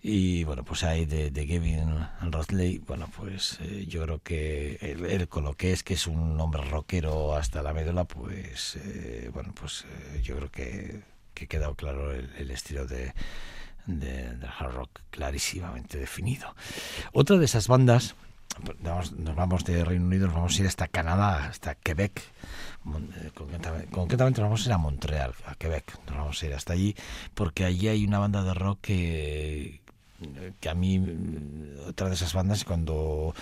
Y 0.00 0.44
bueno, 0.44 0.64
pues 0.64 0.84
ahí 0.84 1.06
de, 1.06 1.32
de 1.32 1.46
Gavin 1.46 2.06
Rosley, 2.30 2.78
bueno, 2.78 3.10
pues 3.16 3.58
eh, 3.62 3.84
yo 3.88 4.04
creo 4.04 4.22
que 4.22 4.76
él, 4.80 5.06
él 5.06 5.28
con 5.28 5.42
lo 5.42 5.54
que 5.54 5.72
es, 5.72 5.82
que 5.82 5.94
es 5.94 6.06
un 6.06 6.40
hombre 6.40 6.62
rockero 6.62 7.34
hasta 7.34 7.62
la 7.62 7.74
médula, 7.74 8.04
pues 8.04 8.76
eh, 8.76 9.28
bueno, 9.34 9.52
pues 9.58 9.84
eh, 9.88 10.20
yo 10.22 10.36
creo 10.36 10.50
que, 10.52 11.13
que 11.34 11.46
quedado 11.46 11.74
claro 11.74 12.12
el, 12.12 12.50
estilo 12.50 12.86
de, 12.86 13.12
de, 13.86 14.34
del 14.36 14.48
hard 14.58 14.72
rock 14.74 15.00
clarísimamente 15.10 15.98
definido. 15.98 16.54
Otra 17.12 17.36
de 17.36 17.44
esas 17.44 17.68
bandas, 17.68 18.14
vamos- 18.80 19.12
nos 19.12 19.34
vamos 19.34 19.64
de 19.64 19.84
Reino 19.84 20.06
Unido, 20.06 20.26
nos 20.26 20.36
vamos 20.36 20.56
a 20.56 20.60
ir 20.62 20.66
hasta 20.68 20.88
Canadá, 20.88 21.46
hasta 21.48 21.74
Quebec, 21.74 22.20
eh, 22.20 23.30
concretamente, 23.90 24.40
nos 24.40 24.48
vamos 24.50 24.62
a 24.64 24.68
ir 24.68 24.72
a 24.72 24.78
Montreal, 24.78 25.34
a 25.46 25.54
Quebec, 25.54 25.98
nos 26.06 26.16
vamos 26.16 26.42
a 26.42 26.46
ir 26.46 26.54
hasta 26.54 26.72
allí, 26.72 26.94
porque 27.34 27.64
allí 27.64 27.88
hay 27.88 28.04
una 28.04 28.18
banda 28.18 28.42
de 28.42 28.54
rock 28.54 28.78
que, 28.82 29.80
que 30.60 30.68
a 30.68 30.74
mí, 30.74 31.02
otra 31.86 32.08
de 32.08 32.14
esas 32.14 32.32
bandas, 32.32 32.64
cuando 32.64 33.34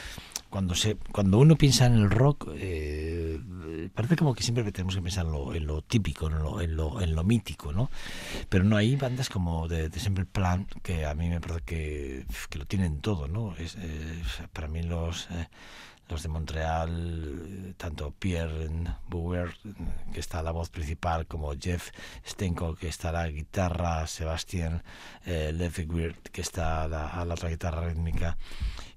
cuando 0.52 0.74
se 0.74 0.96
cuando 0.96 1.38
uno 1.38 1.56
piensa 1.56 1.86
en 1.86 1.94
el 1.94 2.10
rock 2.10 2.50
eh, 2.54 3.40
parece 3.94 4.16
como 4.16 4.34
que 4.34 4.42
siempre 4.42 4.70
tenemos 4.70 4.94
que 4.94 5.00
pensar 5.00 5.24
en 5.24 5.32
lo, 5.32 5.54
en 5.54 5.66
lo 5.66 5.80
típico 5.80 6.26
en 6.26 6.38
lo, 6.40 6.60
en 6.60 6.76
lo 6.76 7.00
en 7.00 7.14
lo 7.14 7.24
mítico 7.24 7.72
no 7.72 7.90
pero 8.50 8.62
no 8.62 8.76
hay 8.76 8.94
bandas 8.96 9.30
como 9.30 9.66
de, 9.66 9.88
de 9.88 9.98
Simple 9.98 10.26
Plan 10.26 10.66
que 10.82 11.06
a 11.06 11.14
mí 11.14 11.30
me 11.30 11.40
parece 11.40 11.62
que, 11.62 12.26
que 12.50 12.58
lo 12.58 12.66
tienen 12.66 13.00
todo 13.00 13.28
no 13.28 13.56
es, 13.56 13.76
eh, 13.80 14.22
para 14.52 14.68
mí 14.68 14.82
los 14.82 15.26
eh, 15.30 15.48
los 16.12 16.22
de 16.22 16.28
Montreal, 16.28 17.42
eh, 17.46 17.74
tanto 17.76 18.10
Pierre 18.10 18.68
Bouwer, 19.08 19.54
que 20.12 20.20
está 20.20 20.42
la 20.42 20.50
voz 20.50 20.68
principal, 20.68 21.26
como 21.26 21.54
Jeff 21.58 21.90
Stenko, 22.26 22.74
que 22.74 22.88
está 22.88 23.12
la 23.12 23.28
guitarra, 23.28 24.06
Sebastián 24.06 24.82
eh, 25.24 25.52
Lefeguier, 25.54 26.14
que 26.30 26.42
está 26.42 26.86
la, 26.86 27.24
la 27.24 27.34
otra 27.34 27.48
guitarra 27.48 27.88
rítmica, 27.88 28.36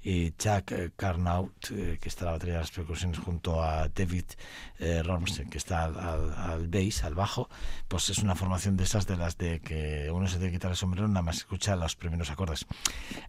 y 0.05 0.33
Chuck 0.33 0.71
eh, 0.71 0.91
Carnaut, 0.95 1.51
eh, 1.71 1.97
que 1.99 2.09
está 2.09 2.25
a 2.25 2.27
la 2.27 2.31
batería 2.33 2.53
de 2.53 2.59
las 2.59 2.69
percusiones, 2.69 3.17
junto 3.17 3.63
a 3.63 3.89
David 3.89 4.25
eh, 4.77 5.01
Romsen, 5.01 5.49
que 5.49 5.57
está 5.57 5.85
al, 5.85 5.97
al, 5.97 6.67
bass, 6.67 7.03
al 7.03 7.15
bajo, 7.15 7.49
pues 7.87 8.11
es 8.11 8.19
una 8.19 8.35
formación 8.35 8.77
de 8.77 8.83
esas 8.83 9.07
de 9.07 9.17
las 9.17 9.35
de 9.39 9.61
que 9.61 10.11
uno 10.11 10.27
se 10.27 10.35
tiene 10.35 10.51
que 10.51 10.57
quitar 10.57 10.69
el 10.69 10.77
sombrero 10.77 11.07
nada 11.07 11.23
más 11.23 11.37
escucha 11.37 11.75
los 11.75 11.95
primeros 11.95 12.29
acordes. 12.29 12.67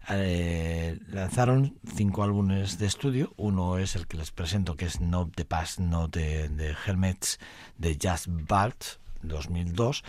Eh, 0.09 0.99
lanzaron 1.07 1.79
cinco 1.95 2.21
álbumes 2.21 2.77
de 2.77 2.85
estudio, 2.85 3.33
uno 3.37 3.79
es 3.79 3.95
el 3.95 4.05
que 4.05 4.17
les 4.17 4.29
presento, 4.29 4.75
que 4.75 4.85
es 4.85 5.01
No 5.01 5.31
the 5.35 5.45
Past, 5.45 5.79
No 5.79 6.07
de, 6.07 6.47
de 6.49 6.75
Helmets, 6.85 7.39
de 7.79 7.97
Jazz 7.97 8.25
Balt, 8.27 8.99
2002, 9.21 10.03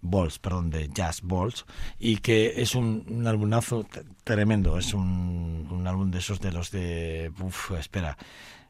Balls, 0.00 0.38
perdón, 0.38 0.70
de 0.70 0.88
Jazz 0.92 1.20
Balls, 1.22 1.64
y 1.98 2.16
que 2.18 2.60
es 2.62 2.74
un, 2.74 3.04
un 3.08 3.86
tremendo, 4.24 4.78
es 4.78 4.94
un, 4.94 5.68
un 5.70 5.86
álbum 5.86 6.10
de 6.10 6.18
esos 6.18 6.40
de 6.40 6.52
los 6.52 6.70
de... 6.70 7.32
Uf, 7.40 7.72
espera. 7.72 8.16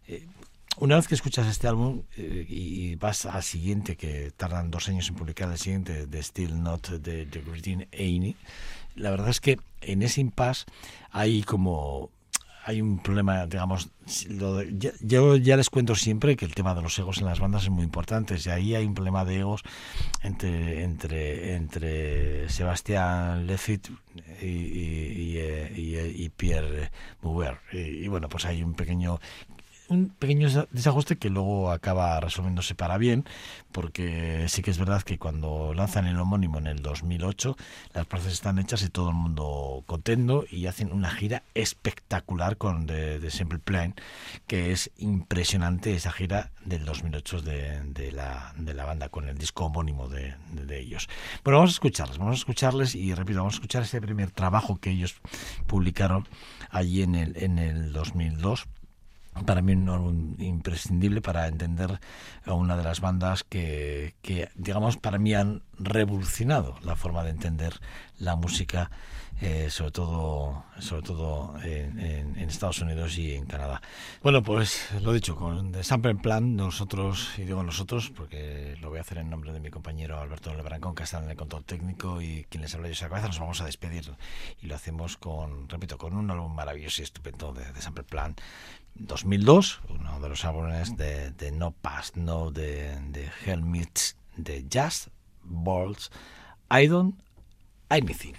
eh, 0.07 0.26
una 0.78 0.97
vez 0.97 1.07
que 1.07 1.14
escuchas 1.14 1.47
este 1.49 1.68
álbum 1.68 2.03
eh, 2.16 2.47
y, 2.49 2.95
vas 2.95 3.26
al 3.26 3.43
siguiente, 3.43 3.97
que 3.97 4.30
tardan 4.35 4.70
dos 4.70 4.89
años 4.89 5.07
en 5.09 5.14
publicar 5.14 5.51
el 5.51 5.59
siguiente, 5.59 6.07
de 6.07 6.22
Still 6.22 6.62
Not 6.62 6.89
de, 6.89 7.26
de 7.26 7.43
Christine 7.43 7.89
la 8.95 9.11
verdad 9.11 9.28
es 9.28 9.41
que 9.41 9.59
en 9.80 10.03
ese 10.03 10.20
impasse 10.20 10.66
hay 11.11 11.43
como 11.43 12.11
hay 12.65 12.81
un 12.81 12.99
problema, 12.99 13.47
digamos, 13.47 13.91
lo 14.29 14.57
de- 14.57 14.73
ya- 14.79 14.93
yo 15.01 15.37
ya 15.37 15.57
les 15.57 15.69
cuento 15.71 15.95
siempre 15.95 16.37
que 16.37 16.45
el 16.45 16.55
tema 16.55 16.75
de 16.75 16.83
los 16.83 16.99
egos 16.99 17.19
en 17.19 17.27
las 17.27 17.41
bandas 17.41 17.65
es 17.65 17.71
muy 17.71 17.85
importante, 17.85 18.37
y 18.45 18.49
ahí 18.51 18.75
hay 18.75 18.85
un 18.87 18.95
problema 18.95 19.25
de 19.25 19.41
egos 19.41 19.63
entre 20.23 20.85
entre 20.85 21.55
entre 21.57 22.49
Sebastián 22.49 23.47
Lefit 23.47 23.89
y, 24.41 24.47
y, 24.47 25.13
y, 25.33 25.37
eh, 25.39 25.73
eh, 25.77 26.13
y 26.17 26.29
Pierre 26.31 26.91
Bouwer. 27.21 27.59
Y, 27.73 27.79
y 28.05 28.09
bueno, 28.09 28.29
pues 28.29 28.45
hay 28.45 28.63
un 28.63 28.75
pequeño 28.75 29.19
un 29.93 30.09
pequeño 30.11 30.49
desa- 30.49 30.68
desajuste 30.70 31.16
que 31.16 31.30
luego 31.30 31.70
acaba 31.70 32.18
resolviéndose 32.20 32.74
para 32.74 32.99
bien, 32.99 33.24
porque 33.70 34.47
sí 34.49 34.62
que 34.62 34.70
es 34.70 34.78
verdad 34.78 35.03
que 35.03 35.18
cuando 35.18 35.72
lanzan 35.74 36.07
el 36.07 36.18
homónimo 36.18 36.59
en 36.59 36.66
el 36.66 36.82
2008, 36.82 37.57
las 37.95 38.07
plazas 38.07 38.32
están 38.32 38.59
hechas 38.59 38.82
y 38.82 38.88
todo 38.88 39.11
el 39.11 39.14
mundo 39.14 39.82
contento 39.86 40.45
y 40.51 40.66
hacen 40.66 40.93
una 40.93 41.11
gira 41.11 41.43
espectacular 41.55 42.57
con 42.57 42.86
The, 42.86 43.18
The 43.20 43.30
Simple 43.30 43.59
Plan, 43.59 43.95
que 44.47 44.72
es 44.72 44.90
impresionante 44.99 45.95
esa 45.95 46.12
gira 46.12 46.51
del 46.64 46.84
2008 46.84 47.43
de, 47.43 47.80
de 47.84 48.12
la, 48.12 48.53
de 48.57 48.74
la 48.74 48.84
banda 48.84 49.09
con 49.09 49.28
el 49.28 49.36
disco 49.38 49.64
homónimo 49.66 50.09
de, 50.09 50.34
de- 50.53 50.66
de 50.66 50.80
ellos. 50.80 51.09
Bueno, 51.45 51.59
vamos 51.59 51.70
a 51.72 51.74
escucharles, 51.74 52.18
vamos 52.18 52.34
a 52.34 52.38
escucharles 52.38 52.95
y 52.95 53.14
repito, 53.14 53.38
vamos 53.38 53.55
a 53.55 53.57
escuchar 53.57 53.82
ese 53.82 54.01
primer 54.01 54.30
trabajo 54.30 54.76
que 54.76 54.90
ellos 54.90 55.16
publicaron 55.66 56.26
allí 56.70 57.03
en 57.03 57.14
el, 57.14 57.36
en 57.36 57.59
el 57.59 57.93
2002 57.93 58.66
para 59.47 59.62
mí 59.62 59.72
un 59.72 59.89
álbum 59.89 60.35
imprescindible 60.39 61.20
para 61.20 61.49
entender 61.49 62.01
a 62.45 62.55
una 62.55 62.76
de 62.76 62.85
las 62.85 63.01
bandas 63.01 63.45
que, 63.45 64.14
que, 64.22 64.51
digamos, 64.55 64.97
para 64.97 65.18
mí 65.18 65.35
han 65.35 65.62
revolucionado 65.78 66.76
la 66.83 66.97
forma 66.97 67.24
de 67.24 67.30
entender 67.30 67.80
la 68.18 68.37
música, 68.37 68.91
eh, 69.41 69.68
sobre 69.70 69.91
todo, 69.91 70.64
sobre 70.78 71.03
todo 71.03 71.55
en, 71.64 72.39
Estados 72.39 72.80
Unidos 72.80 73.16
y 73.16 73.35
en 73.35 73.47
Canadá. 73.47 73.80
Bueno, 74.22 74.43
pues 74.43 74.91
lo 75.01 75.12
dicho, 75.12 75.35
con 75.35 75.72
The 75.72 75.83
Sample 75.83 76.16
Plan, 76.16 76.55
nosotros, 76.55 77.33
y 77.39 77.43
digo 77.43 77.62
nosotros, 77.62 78.12
porque 78.14 78.76
lo 78.80 78.91
voy 78.91 78.99
a 78.99 79.01
hacer 79.01 79.18
en 79.18 79.30
nombre 79.30 79.53
de 79.53 79.59
mi 79.59 79.70
compañero 79.70 80.20
Alberto 80.20 80.55
Lebrancón, 80.55 80.95
que 80.95 81.05
está 81.05 81.18
en 81.18 81.30
el 81.30 81.37
control 81.37 81.64
técnico 81.64 82.20
y 82.20 82.45
quien 82.51 82.61
les 82.61 82.74
habla 82.74 82.89
yo 82.89 82.93
esa 82.93 83.09
cabeza, 83.09 83.28
nos 83.28 83.41
vamos 83.41 83.61
a 83.62 83.64
despedir 83.64 84.12
y 84.61 84.66
lo 84.66 84.74
hacemos 84.74 85.16
con, 85.16 85.68
repito, 85.68 85.97
con 85.97 86.14
un 86.14 86.30
álbum 86.30 86.55
maravilloso 86.55 87.01
y 87.01 87.05
estupendo 87.05 87.53
de, 87.55 87.72
de 87.72 87.80
Sample 87.80 88.05
Plan. 88.05 88.37
2002, 88.95 89.80
uno 89.88 90.20
de 90.20 90.28
los 90.28 90.45
álbumes 90.45 90.97
de, 90.97 91.53
No 91.53 91.72
Past, 91.72 92.16
No 92.16 92.51
de, 92.51 92.99
de 93.11 93.30
Helmets, 93.45 94.16
de 94.36 94.66
Just 94.72 95.09
Balls, 95.43 96.11
I 96.70 96.86
Don't 96.86 97.20
Anything. 97.88 98.34